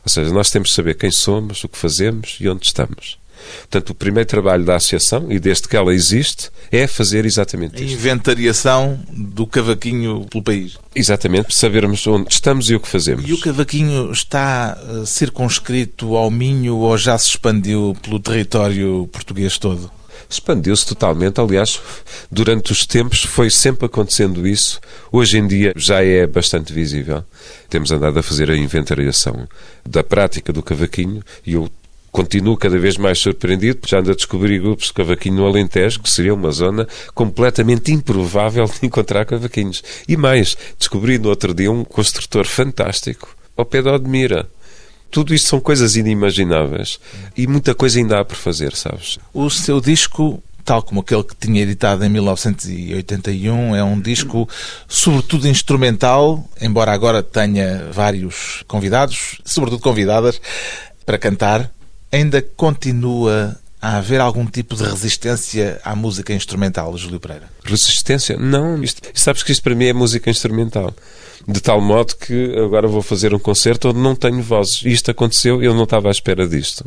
Ou 0.04 0.10
seja, 0.10 0.30
nós 0.32 0.50
temos 0.50 0.68
de 0.70 0.74
saber 0.74 0.94
quem 0.96 1.10
somos, 1.10 1.62
o 1.64 1.68
que 1.68 1.78
fazemos 1.78 2.36
e 2.40 2.48
onde 2.48 2.66
estamos. 2.66 3.18
Portanto, 3.60 3.90
o 3.90 3.94
primeiro 3.94 4.28
trabalho 4.28 4.64
da 4.64 4.76
associação, 4.76 5.30
e 5.30 5.38
desde 5.38 5.68
que 5.68 5.76
ela 5.76 5.92
existe, 5.94 6.50
é 6.70 6.86
fazer 6.86 7.24
exatamente 7.24 7.76
A 7.76 7.84
isto. 7.84 7.94
inventariação 7.94 9.00
do 9.10 9.46
cavaquinho 9.46 10.26
pelo 10.30 10.42
país. 10.42 10.78
Exatamente, 10.94 11.54
sabermos 11.54 12.06
onde 12.06 12.32
estamos 12.32 12.70
e 12.70 12.74
o 12.74 12.80
que 12.80 12.88
fazemos. 12.88 13.28
E 13.28 13.32
o 13.32 13.40
cavaquinho 13.40 14.10
está 14.12 14.78
eh, 14.80 15.06
circunscrito 15.06 16.16
ao 16.16 16.30
Minho 16.30 16.76
ou 16.76 16.96
já 16.98 17.16
se 17.18 17.28
expandiu 17.28 17.96
pelo 18.02 18.20
território 18.20 19.08
português 19.12 19.58
todo? 19.58 19.90
Expandiu-se 20.28 20.86
totalmente, 20.86 21.40
aliás, 21.40 21.78
durante 22.30 22.72
os 22.72 22.86
tempos 22.86 23.22
foi 23.22 23.50
sempre 23.50 23.84
acontecendo 23.84 24.46
isso. 24.46 24.80
Hoje 25.10 25.36
em 25.38 25.46
dia 25.46 25.72
já 25.76 26.02
é 26.02 26.26
bastante 26.26 26.72
visível. 26.72 27.22
Temos 27.68 27.90
andado 27.90 28.18
a 28.18 28.22
fazer 28.22 28.50
a 28.50 28.56
inventariação 28.56 29.46
da 29.86 30.02
prática 30.02 30.50
do 30.52 30.62
cavaquinho 30.62 31.22
e 31.46 31.52
eu 31.54 31.68
continuo 32.12 32.58
cada 32.58 32.78
vez 32.78 32.98
mais 32.98 33.18
surpreendido, 33.18 33.78
porque 33.78 33.90
já 33.90 34.00
ando 34.00 34.12
a 34.12 34.14
descobrir 34.14 34.60
grupos 34.60 34.88
de 34.88 34.92
cavaquinho 34.92 35.36
no 35.36 35.46
Alentejo, 35.46 36.00
que 36.00 36.10
seria 36.10 36.34
uma 36.34 36.52
zona 36.52 36.86
completamente 37.14 37.90
improvável 37.90 38.66
de 38.66 38.84
encontrar 38.86 39.24
cavaquinhos. 39.24 39.82
E 40.06 40.14
mais, 40.14 40.56
descobri 40.78 41.18
no 41.18 41.30
outro 41.30 41.54
dia 41.54 41.72
um 41.72 41.82
construtor 41.82 42.46
fantástico, 42.46 43.34
ao 43.56 43.64
pé 43.64 43.80
de 43.80 43.88
Odmira. 43.88 44.46
Tudo 45.10 45.34
isto 45.34 45.48
são 45.48 45.60
coisas 45.60 45.96
inimagináveis 45.96 47.00
e 47.36 47.46
muita 47.46 47.74
coisa 47.74 47.98
ainda 47.98 48.20
há 48.20 48.24
por 48.24 48.36
fazer, 48.36 48.74
sabes? 48.74 49.18
O 49.32 49.50
seu 49.50 49.78
disco, 49.78 50.42
tal 50.64 50.82
como 50.82 51.00
aquele 51.00 51.22
que 51.22 51.36
tinha 51.36 51.62
editado 51.62 52.02
em 52.04 52.08
1981, 52.08 53.76
é 53.76 53.84
um 53.84 54.00
disco 54.00 54.48
sobretudo 54.88 55.48
instrumental, 55.48 56.42
embora 56.60 56.92
agora 56.92 57.22
tenha 57.22 57.90
vários 57.92 58.64
convidados, 58.66 59.38
sobretudo 59.44 59.82
convidadas, 59.82 60.40
para 61.04 61.18
cantar. 61.18 61.70
Ainda 62.12 62.42
continua 62.56 63.58
a 63.80 63.96
haver 63.96 64.20
algum 64.20 64.46
tipo 64.46 64.76
de 64.76 64.84
resistência 64.84 65.80
à 65.84 65.96
música 65.96 66.32
instrumental, 66.32 66.96
Júlio 66.96 67.18
Pereira? 67.18 67.50
Resistência? 67.64 68.36
Não. 68.36 68.82
Isto, 68.82 69.00
sabes 69.14 69.42
que 69.42 69.50
isto 69.50 69.62
para 69.62 69.74
mim 69.74 69.86
é 69.86 69.92
música 69.92 70.30
instrumental. 70.30 70.94
De 71.48 71.60
tal 71.60 71.80
modo 71.80 72.14
que 72.14 72.54
agora 72.56 72.86
vou 72.86 73.02
fazer 73.02 73.34
um 73.34 73.38
concerto 73.38 73.88
onde 73.88 73.98
não 73.98 74.14
tenho 74.14 74.40
vozes. 74.40 74.82
Isto 74.84 75.10
aconteceu, 75.10 75.60
eu 75.62 75.74
não 75.74 75.82
estava 75.84 76.08
à 76.08 76.10
espera 76.12 76.46
disto. 76.46 76.84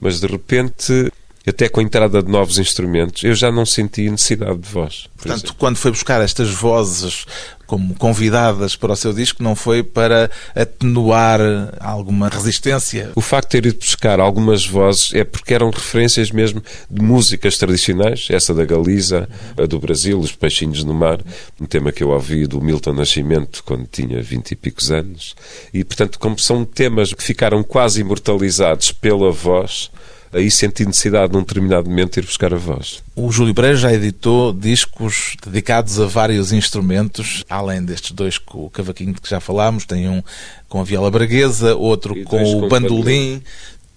Mas 0.00 0.20
de 0.20 0.28
repente, 0.28 1.10
até 1.44 1.68
com 1.68 1.80
a 1.80 1.82
entrada 1.82 2.22
de 2.22 2.30
novos 2.30 2.58
instrumentos, 2.58 3.24
eu 3.24 3.34
já 3.34 3.50
não 3.50 3.66
senti 3.66 4.08
necessidade 4.08 4.58
de 4.58 4.68
voz. 4.68 5.08
por 5.16 5.22
Portanto, 5.24 5.38
exemplo. 5.44 5.56
quando 5.58 5.76
foi 5.78 5.90
buscar 5.90 6.22
estas 6.22 6.50
vozes 6.50 7.26
como 7.68 7.94
convidadas 7.96 8.74
para 8.74 8.94
o 8.94 8.96
seu 8.96 9.12
disco, 9.12 9.42
não 9.42 9.54
foi 9.54 9.82
para 9.82 10.30
atenuar 10.54 11.38
alguma 11.78 12.26
resistência? 12.28 13.12
O 13.14 13.20
facto 13.20 13.50
de 13.50 13.60
ter 13.60 13.68
ido 13.68 13.78
buscar 13.78 14.18
algumas 14.18 14.66
vozes 14.66 15.12
é 15.12 15.22
porque 15.22 15.52
eram 15.52 15.68
referências 15.70 16.30
mesmo 16.30 16.62
de 16.90 17.02
músicas 17.02 17.58
tradicionais, 17.58 18.26
essa 18.30 18.54
da 18.54 18.64
Galiza, 18.64 19.28
a 19.54 19.66
do 19.66 19.78
Brasil, 19.78 20.18
Os 20.18 20.32
Peixinhos 20.32 20.82
no 20.82 20.94
Mar, 20.94 21.20
um 21.60 21.66
tema 21.66 21.92
que 21.92 22.02
eu 22.02 22.08
ouvi 22.08 22.46
do 22.46 22.58
Milton 22.58 22.94
Nascimento 22.94 23.62
quando 23.62 23.86
tinha 23.86 24.22
vinte 24.22 24.52
e 24.52 24.56
picos 24.56 24.90
anos. 24.90 25.36
E, 25.72 25.84
portanto, 25.84 26.18
como 26.18 26.38
são 26.38 26.64
temas 26.64 27.12
que 27.12 27.22
ficaram 27.22 27.62
quase 27.62 28.00
imortalizados 28.00 28.92
pela 28.92 29.30
voz, 29.30 29.90
aí 30.32 30.50
senti 30.50 30.84
necessidade, 30.84 31.32
num 31.32 31.40
determinado 31.40 31.88
momento, 31.88 32.14
de 32.14 32.20
ir 32.20 32.26
buscar 32.26 32.52
a 32.52 32.56
voz. 32.56 33.02
O 33.14 33.30
Júlio 33.30 33.54
Pereira 33.54 33.76
já 33.76 33.92
editou 33.92 34.52
discos 34.52 35.36
dedicados 35.44 36.00
a 36.00 36.06
vários 36.06 36.52
instrumentos, 36.52 37.44
além 37.48 37.84
destes 37.84 38.12
dois 38.12 38.38
com 38.38 38.66
o 38.66 38.70
cavaquinho 38.70 39.12
de 39.12 39.20
que 39.20 39.28
já 39.28 39.40
falámos, 39.40 39.84
tem 39.84 40.08
um 40.08 40.22
com 40.68 40.80
a 40.80 40.84
viola 40.84 41.10
braguesa, 41.10 41.74
outro 41.74 42.16
E 42.16 42.24
com 42.24 42.42
o 42.42 42.60
com 42.62 42.68
bandolim, 42.68 43.42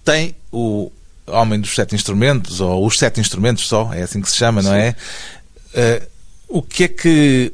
tem 0.04 0.34
o 0.50 0.90
Homem 1.26 1.60
dos 1.60 1.74
Sete 1.74 1.94
Instrumentos, 1.94 2.60
ou 2.60 2.86
os 2.86 2.98
Sete 2.98 3.20
Instrumentos 3.20 3.66
só, 3.66 3.92
é 3.92 4.02
assim 4.02 4.20
que 4.20 4.30
se 4.30 4.36
chama, 4.36 4.62
não 4.62 4.74
é? 4.74 4.94
Eh, 5.74 6.02
o 6.48 6.62
que 6.62 6.84
é 6.84 6.88
que 6.88 7.52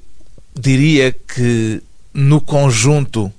diria 0.59 1.12
que 1.12 1.83
no 2.12 2.41
conjunto 2.41 3.33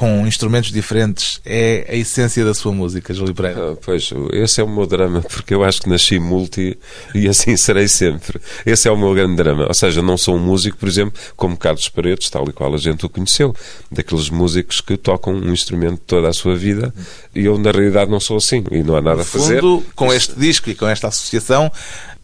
com 0.00 0.26
instrumentos 0.26 0.72
diferentes 0.72 1.42
é 1.44 1.84
a 1.86 1.94
essência 1.94 2.42
da 2.42 2.54
sua 2.54 2.72
música, 2.72 3.12
Júlio 3.12 3.34
Pereira? 3.34 3.72
Ah, 3.72 3.76
pois, 3.84 4.10
esse 4.32 4.58
é 4.58 4.64
o 4.64 4.66
meu 4.66 4.86
drama, 4.86 5.20
porque 5.20 5.52
eu 5.52 5.62
acho 5.62 5.82
que 5.82 5.90
nasci 5.90 6.18
multi 6.18 6.78
e 7.14 7.28
assim 7.28 7.54
serei 7.60 7.86
sempre. 7.86 8.40
Esse 8.64 8.88
é 8.88 8.90
o 8.90 8.96
meu 8.96 9.12
grande 9.12 9.36
drama. 9.36 9.66
Ou 9.66 9.74
seja, 9.74 10.00
não 10.00 10.16
sou 10.16 10.36
um 10.36 10.38
músico, 10.38 10.78
por 10.78 10.88
exemplo, 10.88 11.20
como 11.36 11.54
Carlos 11.54 11.86
Paredes, 11.90 12.30
tal 12.30 12.48
e 12.48 12.52
qual 12.54 12.72
a 12.74 12.78
gente 12.78 13.04
o 13.04 13.10
conheceu, 13.10 13.54
daqueles 13.92 14.30
músicos 14.30 14.80
que 14.80 14.96
tocam 14.96 15.34
um 15.34 15.52
instrumento 15.52 16.00
toda 16.06 16.30
a 16.30 16.32
sua 16.32 16.56
vida, 16.56 16.94
e 17.34 17.44
eu, 17.44 17.58
na 17.58 17.70
realidade, 17.70 18.10
não 18.10 18.20
sou 18.20 18.38
assim, 18.38 18.64
e 18.70 18.82
não 18.82 18.96
há 18.96 19.02
nada 19.02 19.16
No 19.16 19.20
a 19.20 19.24
fazer. 19.26 19.60
fundo, 19.60 19.84
com 19.94 20.10
este 20.10 20.32
disco 20.34 20.70
e 20.70 20.74
com 20.74 20.88
esta 20.88 21.08
associação, 21.08 21.70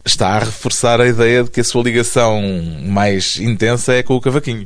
está 0.03 0.29
a 0.29 0.39
reforçar 0.39 0.99
a 0.99 1.07
ideia 1.07 1.43
de 1.43 1.51
que 1.51 1.61
a 1.61 1.63
sua 1.63 1.83
ligação 1.83 2.41
mais 2.87 3.37
intensa 3.39 3.93
é 3.93 4.01
com 4.01 4.15
o 4.15 4.21
cavaquinho. 4.21 4.65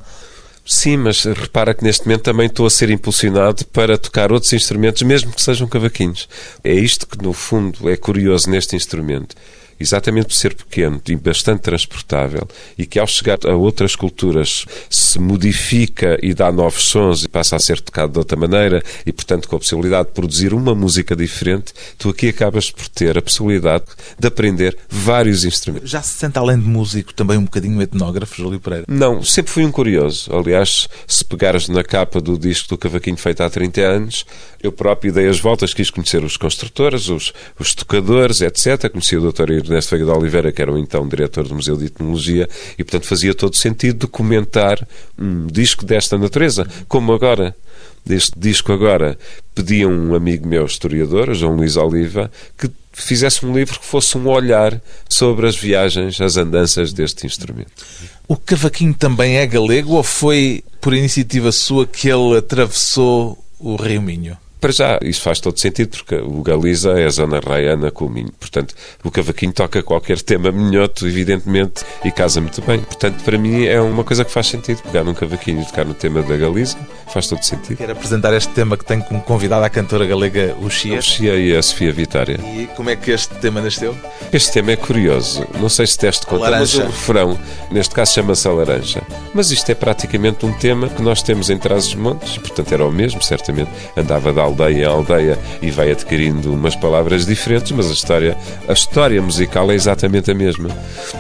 Sim, 0.73 0.95
mas 0.95 1.25
repara 1.25 1.73
que 1.73 1.83
neste 1.83 2.07
momento 2.07 2.21
também 2.21 2.47
estou 2.47 2.65
a 2.65 2.69
ser 2.69 2.89
impulsionado 2.89 3.65
para 3.65 3.97
tocar 3.97 4.31
outros 4.31 4.53
instrumentos, 4.53 5.01
mesmo 5.01 5.33
que 5.33 5.41
sejam 5.41 5.67
cavaquinhos. 5.67 6.29
É 6.63 6.73
isto 6.73 7.05
que, 7.05 7.21
no 7.21 7.33
fundo, 7.33 7.89
é 7.89 7.97
curioso 7.97 8.49
neste 8.49 8.73
instrumento 8.73 9.35
exatamente 9.81 10.27
por 10.27 10.33
ser 10.33 10.53
pequeno 10.53 11.01
e 11.07 11.15
bastante 11.15 11.61
transportável, 11.61 12.47
e 12.77 12.85
que 12.85 12.99
ao 12.99 13.07
chegar 13.07 13.39
a 13.45 13.55
outras 13.55 13.95
culturas 13.95 14.65
se 14.89 15.19
modifica 15.19 16.17
e 16.21 16.33
dá 16.33 16.51
novos 16.51 16.83
sons 16.83 17.23
e 17.23 17.27
passa 17.27 17.55
a 17.55 17.59
ser 17.59 17.79
tocado 17.81 18.13
de 18.13 18.19
outra 18.19 18.37
maneira, 18.37 18.83
e 19.05 19.11
portanto 19.11 19.47
com 19.47 19.55
a 19.55 19.59
possibilidade 19.59 20.09
de 20.09 20.13
produzir 20.13 20.53
uma 20.53 20.73
música 20.73 21.15
diferente, 21.15 21.73
tu 21.97 22.09
aqui 22.09 22.29
acabas 22.29 22.71
por 22.71 22.87
ter 22.87 23.17
a 23.17 23.21
possibilidade 23.21 23.85
de 24.17 24.27
aprender 24.27 24.77
vários 24.89 25.43
instrumentos. 25.43 25.89
Já 25.89 26.01
se 26.01 26.13
sente, 26.13 26.37
além 26.37 26.59
de 26.59 26.65
músico, 26.65 27.13
também 27.13 27.37
um 27.37 27.43
bocadinho 27.43 27.81
etnógrafo, 27.81 28.35
Júlio 28.35 28.59
Pereira? 28.59 28.85
Não, 28.87 29.23
sempre 29.23 29.51
fui 29.51 29.65
um 29.65 29.71
curioso. 29.71 30.33
Aliás, 30.33 30.87
se 31.07 31.25
pegares 31.25 31.67
na 31.67 31.83
capa 31.83 32.21
do 32.21 32.37
disco 32.37 32.69
do 32.69 32.77
Cavaquinho 32.77 33.17
feito 33.17 33.41
há 33.41 33.49
30 33.49 33.81
anos, 33.81 34.25
eu 34.61 34.71
próprio 34.71 35.11
dei 35.11 35.27
as 35.27 35.39
voltas, 35.39 35.73
quis 35.73 35.89
conhecer 35.89 36.23
os 36.23 36.37
construtores, 36.37 37.09
os, 37.09 37.33
os 37.59 37.73
tocadores, 37.73 38.41
etc. 38.41 38.89
Conheci 38.89 39.17
o 39.17 39.31
Dr. 39.31 39.51
Ernesto 39.71 39.91
Veiga 39.95 40.11
de 40.11 40.17
Oliveira, 40.17 40.51
que 40.51 40.61
era 40.61 40.71
o 40.71 40.77
então 40.77 41.07
diretor 41.07 41.47
do 41.47 41.55
Museu 41.55 41.75
de 41.77 41.85
Etnologia, 41.85 42.47
e 42.77 42.83
portanto 42.83 43.07
fazia 43.07 43.33
todo 43.33 43.55
sentido 43.55 43.99
documentar 43.99 44.85
um 45.17 45.47
disco 45.47 45.85
desta 45.85 46.17
natureza, 46.17 46.67
como 46.87 47.13
agora. 47.13 47.55
Deste 48.03 48.37
disco 48.37 48.73
agora 48.73 49.15
pedi 49.53 49.83
a 49.83 49.87
um 49.87 50.15
amigo 50.15 50.47
meu, 50.47 50.65
historiador, 50.65 51.35
João 51.35 51.55
Luís 51.55 51.77
Oliva, 51.77 52.31
que 52.57 52.67
fizesse 52.91 53.45
um 53.45 53.53
livro 53.53 53.79
que 53.79 53.85
fosse 53.85 54.17
um 54.17 54.27
olhar 54.27 54.81
sobre 55.07 55.47
as 55.47 55.55
viagens, 55.55 56.19
as 56.19 56.35
andanças 56.35 56.91
deste 56.91 57.27
instrumento. 57.27 57.71
O 58.27 58.35
cavaquinho 58.35 58.93
também 58.93 59.37
é 59.37 59.45
galego 59.45 59.93
ou 59.93 60.03
foi 60.03 60.63
por 60.79 60.93
iniciativa 60.93 61.51
sua 61.51 61.85
que 61.85 62.09
ele 62.09 62.37
atravessou 62.37 63.37
o 63.59 63.75
Rio 63.75 64.01
Minho? 64.01 64.37
Para 64.61 64.71
já, 64.71 64.99
isso 65.01 65.23
faz 65.23 65.39
todo 65.39 65.59
sentido, 65.59 65.97
porque 65.97 66.15
o 66.15 66.43
Galiza 66.43 66.91
é 66.91 67.07
a 67.07 67.09
zona 67.09 67.39
raiana 67.39 67.89
com 67.89 68.05
o 68.05 68.09
Minho. 68.09 68.31
Portanto, 68.39 68.75
o 69.03 69.09
cavaquinho 69.09 69.51
toca 69.51 69.81
qualquer 69.81 70.21
tema 70.21 70.51
minhoto, 70.51 71.07
evidentemente, 71.07 71.83
e 72.05 72.11
casa 72.11 72.39
muito 72.39 72.61
bem. 72.61 72.79
Portanto, 72.79 73.23
para 73.23 73.39
mim 73.39 73.65
é 73.65 73.81
uma 73.81 74.03
coisa 74.03 74.23
que 74.23 74.31
faz 74.31 74.45
sentido. 74.45 74.83
Pegar 74.83 75.03
num 75.03 75.15
cavaquinho 75.15 75.63
e 75.63 75.65
tocar 75.65 75.83
no 75.83 75.95
tema 75.95 76.21
da 76.21 76.37
Galiza 76.37 76.77
faz 77.11 77.27
todo 77.27 77.41
sentido. 77.41 77.77
Quero 77.77 77.91
apresentar 77.91 78.35
este 78.35 78.53
tema 78.53 78.77
que 78.77 78.85
tem 78.85 79.01
como 79.01 79.19
convidada 79.21 79.65
a 79.65 79.69
cantora 79.69 80.05
galega 80.05 80.55
Uxia. 80.61 80.99
Uxia 80.99 81.35
e 81.35 81.57
a 81.57 81.61
Sofia 81.63 81.91
Vitória. 81.91 82.39
E 82.43 82.67
como 82.75 82.91
é 82.91 82.95
que 82.95 83.09
este 83.09 83.33
tema 83.35 83.61
nasceu? 83.61 83.97
Este 84.31 84.51
tema 84.51 84.73
é 84.73 84.75
curioso. 84.75 85.43
Não 85.59 85.69
sei 85.69 85.87
se 85.87 85.97
deste 85.97 86.27
conta, 86.27 86.51
mas 86.51 86.75
o 86.75 86.83
refrão, 86.83 87.39
neste 87.71 87.95
caso 87.95 88.13
chama-se 88.13 88.47
a 88.47 88.51
laranja. 88.51 89.01
Mas 89.33 89.49
isto 89.49 89.67
é 89.71 89.75
praticamente 89.75 90.45
um 90.45 90.53
tema 90.53 90.87
que 90.87 91.01
nós 91.01 91.23
temos 91.23 91.49
em 91.49 91.57
Trás-os-Montes, 91.57 92.37
portanto 92.37 92.71
era 92.71 92.85
o 92.85 92.91
mesmo, 92.91 93.23
certamente. 93.23 93.71
Andava 93.97 94.31
da 94.31 94.50
aldeia 94.51 94.87
a 94.87 94.91
aldeia 94.91 95.39
e 95.61 95.71
vai 95.71 95.91
adquirindo 95.91 96.53
umas 96.53 96.75
palavras 96.75 97.25
diferentes, 97.25 97.71
mas 97.71 97.89
a 97.89 97.93
história, 97.93 98.37
a 98.67 98.73
história 98.73 99.21
musical 99.21 99.71
é 99.71 99.75
exatamente 99.75 100.29
a 100.29 100.35
mesma. 100.35 100.69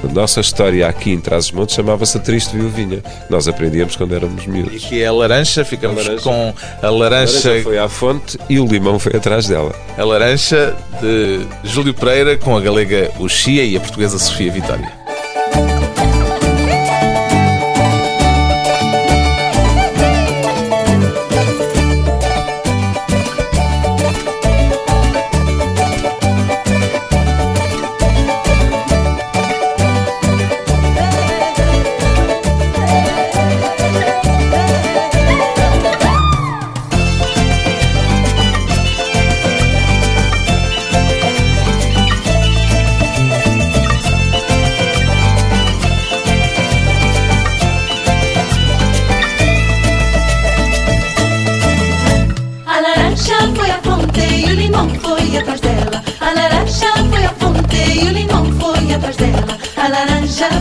A 0.03 0.07
nossa 0.07 0.39
história 0.39 0.87
aqui 0.87 1.11
em 1.11 1.19
Trás-os-Montes 1.19 1.75
chamava-se 1.75 2.19
Triste 2.19 2.55
Viuvinha. 2.55 3.01
Nós 3.29 3.47
aprendíamos 3.47 3.95
quando 3.95 4.15
éramos 4.15 4.45
miúdos. 4.45 4.83
E 4.83 4.87
que 4.87 5.01
é 5.01 5.07
a 5.07 5.13
laranja, 5.13 5.65
ficamos 5.65 5.99
a 5.99 6.03
laranja. 6.03 6.23
com 6.23 6.53
a 6.81 6.89
laranja... 6.89 7.39
a 7.39 7.49
laranja. 7.49 7.63
foi 7.63 7.77
à 7.77 7.89
fonte 7.89 8.37
e 8.49 8.59
o 8.59 8.65
limão 8.65 8.99
foi 8.99 9.15
atrás 9.15 9.47
dela. 9.47 9.73
A 9.97 10.03
laranja 10.03 10.75
de 11.01 11.45
Júlio 11.63 11.93
Pereira 11.93 12.37
com 12.37 12.55
a 12.55 12.61
galega 12.61 13.11
Uxia 13.19 13.63
e 13.63 13.75
a 13.75 13.79
portuguesa 13.79 14.19
Sofia 14.19 14.51
Vitória. 14.51 15.00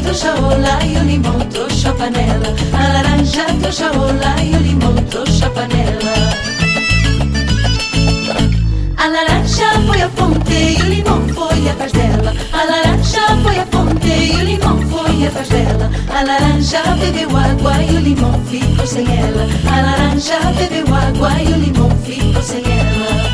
Trouxa 0.03 0.35
ola 0.35 0.85
e 0.85 0.96
o 0.96 1.05
limão 1.05 1.38
trouxa 1.50 1.92
panela. 1.94 2.55
A 2.72 2.92
laranja 2.92 3.44
trouxa 3.61 3.90
ola 3.96 4.35
e 4.42 4.57
o 4.57 4.59
limão 4.61 4.94
trouxa 5.11 5.50
panela. 5.50 6.40
A 8.96 9.09
laranja 9.09 9.70
foi 9.87 10.03
a 10.03 10.09
fonte 10.11 10.53
e 10.53 10.83
o 10.83 10.87
limão 10.87 11.29
foi 11.29 11.68
atrás 11.70 11.92
dela. 11.92 12.35
A 12.53 12.64
laranja 12.64 13.26
foi 13.42 13.59
a 13.59 13.66
fonte 13.66 14.09
e 14.09 14.37
o 14.37 14.44
limão 14.44 14.79
foi 14.88 15.26
atrás 15.26 15.48
dela. 15.48 15.90
A 16.09 16.22
laranja 16.22 16.83
bebeu 17.00 17.37
água 17.37 17.83
e 17.83 17.96
o 17.96 18.00
limão 18.00 18.40
ficou 18.44 18.87
sem 18.87 19.07
ela. 19.07 19.46
A 19.66 19.81
laranja 19.81 20.38
bebeu 20.59 20.94
água 20.94 21.31
e 21.42 21.53
o 21.53 21.57
limão 21.57 21.90
ficou 22.05 22.42
sem 22.42 22.62
ela. 22.62 23.31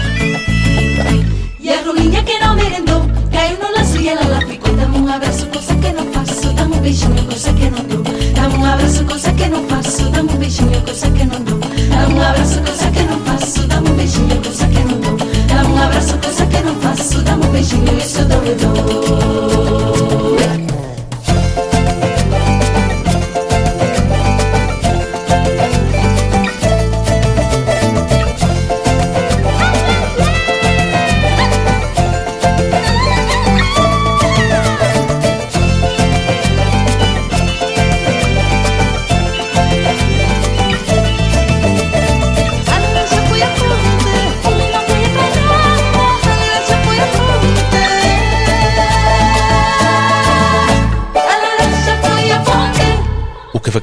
E 1.59 1.73
a 1.73 1.83
rolinha 1.83 2.23
que 2.23 2.39
não 2.39 2.55
merendou 2.55 3.03
caiu 3.33 3.59
no 3.59 3.77
laço 3.77 3.99
e 3.99 4.09
ela 4.09 4.25
lá 4.29 4.41
ficou. 4.47 4.73
Dá-me 4.77 4.99
um 4.99 5.13
abraço, 5.13 5.47
coisa 5.47 5.75
que 5.75 5.93
não 5.93 6.16
beijinho, 6.87 7.25
coisa 7.25 7.53
que 7.53 7.69
não 7.69 7.83
dou. 7.85 8.05
Dá-me 8.35 8.55
um 8.55 8.65
abraço, 8.65 9.05
coisa 9.05 9.33
que 9.33 9.49
não 9.49 9.67
faço. 9.67 10.09
Dá-me 10.11 10.33
um 10.33 10.37
beijinho, 10.37 10.81
coisa 10.83 11.11
que 11.11 11.25
não 11.25 11.43
dou. 11.43 11.59
Dá-me 11.59 12.15
um 12.15 12.23
abraço, 12.23 12.61
coisa 12.61 12.89
que 12.93 13.03
não 13.03 13.19
faço. 13.21 13.67
Dá-me 13.67 13.91
um 13.91 13.97
beijinho, 13.97 14.43
coisa 14.43 14.69
que 14.69 14.79
não 14.79 15.01
dou. 15.01 15.17
Dá-me 15.49 15.69
um 15.69 15.83
abraço, 15.83 16.17
coisa 16.19 16.47
que 16.47 16.61
não 16.61 16.77
faço. 16.77 17.23
Dá-me 17.23 17.45
um 17.45 17.51
beijinho, 17.51 17.99
isso 17.99 18.21
eu 18.21 18.25
dou, 18.27 18.45
eu 18.45 18.55
dou. 18.57 20.66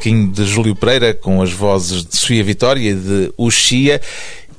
De 0.03 0.45
Júlio 0.45 0.75
Pereira 0.75 1.13
com 1.13 1.41
as 1.41 1.53
vozes 1.53 2.03
de 2.03 2.17
Sofia 2.17 2.43
Vitória 2.43 2.91
e 2.91 2.93
de 2.93 3.33
Uxia. 3.37 4.01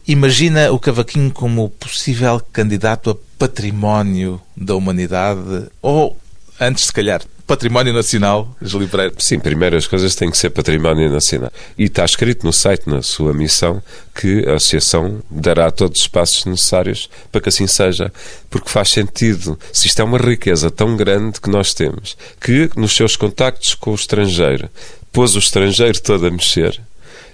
Imagina 0.08 0.72
o 0.72 0.78
cavaquinho 0.78 1.30
como 1.30 1.68
possível 1.68 2.40
candidato 2.50 3.10
a 3.10 3.16
património 3.38 4.40
da 4.56 4.74
humanidade 4.74 5.66
ou, 5.82 6.16
antes 6.58 6.84
se 6.84 6.92
calhar, 6.92 7.20
património 7.46 7.92
nacional, 7.92 8.54
Júlio 8.60 8.88
Pereira? 8.88 9.12
Sim, 9.18 9.38
primeiro 9.38 9.76
as 9.76 9.86
coisas 9.86 10.14
têm 10.14 10.30
que 10.30 10.36
ser 10.36 10.50
património 10.50 11.10
nacional. 11.10 11.52
E 11.78 11.84
está 11.84 12.04
escrito 12.04 12.44
no 12.44 12.52
site, 12.52 12.88
na 12.88 13.02
sua 13.02 13.32
missão, 13.32 13.82
que 14.14 14.48
a 14.48 14.54
Associação 14.54 15.22
dará 15.30 15.70
todos 15.70 16.00
os 16.00 16.08
passos 16.08 16.44
necessários 16.46 17.10
para 17.30 17.40
que 17.40 17.48
assim 17.48 17.66
seja. 17.66 18.12
Porque 18.48 18.68
faz 18.68 18.90
sentido, 18.90 19.58
se 19.72 19.86
isto 19.86 20.00
é 20.00 20.04
uma 20.04 20.18
riqueza 20.18 20.70
tão 20.70 20.96
grande 20.96 21.40
que 21.40 21.50
nós 21.50 21.74
temos, 21.74 22.16
que 22.40 22.70
nos 22.76 22.94
seus 22.94 23.16
contactos 23.16 23.74
com 23.74 23.92
o 23.92 23.94
estrangeiro 23.94 24.68
pôs 25.12 25.36
o 25.36 25.38
estrangeiro 25.38 26.00
todo 26.00 26.26
a 26.26 26.30
mexer. 26.30 26.80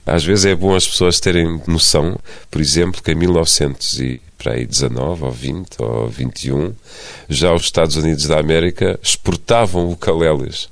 Às 0.06 0.24
vezes 0.24 0.46
é 0.46 0.54
bom 0.54 0.74
as 0.74 0.88
pessoas 0.88 1.20
terem 1.20 1.60
noção, 1.66 2.18
por 2.50 2.60
exemplo, 2.60 3.02
que 3.02 3.12
em 3.12 3.14
1919 3.14 5.24
ou 5.24 5.30
20 5.30 5.76
ou 5.78 6.08
21, 6.08 6.74
já 7.28 7.54
os 7.54 7.62
Estados 7.62 7.96
Unidos 7.96 8.26
da 8.26 8.38
América 8.38 8.98
exportavam 9.02 9.90
ukaleles. 9.90 10.68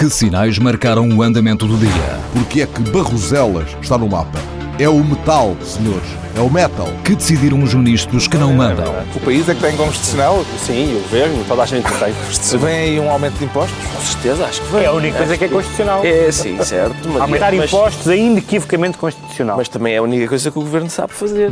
Que 0.08 0.14
sinais 0.14 0.58
marcaram 0.58 1.06
o 1.10 1.22
andamento 1.22 1.68
do 1.68 1.76
dia? 1.76 2.20
Porque 2.32 2.62
é 2.62 2.66
que 2.66 2.80
Barroselas 2.80 3.76
está 3.82 3.98
no 3.98 4.08
mapa? 4.08 4.40
É 4.80 4.88
o 4.88 5.04
metal, 5.04 5.54
senhores. 5.62 6.08
É 6.34 6.40
o 6.40 6.50
metal. 6.50 6.88
Que 7.04 7.14
decidiram 7.14 7.62
os 7.62 7.74
ministros 7.74 8.26
que 8.26 8.38
não 8.38 8.54
mandam? 8.54 8.86
O 9.14 9.20
país 9.20 9.50
é 9.50 9.54
que 9.54 9.60
tem 9.60 9.76
constitucional. 9.76 10.46
Sim, 10.66 10.96
o 10.96 11.02
governo, 11.02 11.44
toda 11.46 11.64
a 11.64 11.66
gente 11.66 11.92
tem. 11.92 12.14
Se 12.32 12.56
vem 12.56 12.78
aí 12.78 13.00
um 13.02 13.10
aumento 13.10 13.38
de 13.38 13.44
impostos, 13.44 13.78
Com 13.94 14.02
certeza, 14.02 14.46
acho 14.46 14.62
que 14.62 14.68
vai. 14.72 14.86
É 14.86 14.88
a 14.88 14.94
única 14.94 15.18
coisa 15.18 15.38
que 15.38 15.44
é 15.44 15.48
constitucional. 15.50 16.06
É, 16.06 16.32
sim, 16.32 16.64
certo. 16.64 17.20
Aumentar 17.20 17.54
impostos 17.54 18.08
é 18.08 18.16
inequivocamente 18.16 18.98
constitucional. 18.98 19.58
Mas 19.58 19.68
também 19.68 19.96
é 19.96 19.98
a 19.98 20.02
única 20.02 20.26
coisa 20.30 20.50
que 20.50 20.58
o 20.58 20.62
governo 20.62 20.90
sabe 20.90 21.12
fazer. 21.12 21.52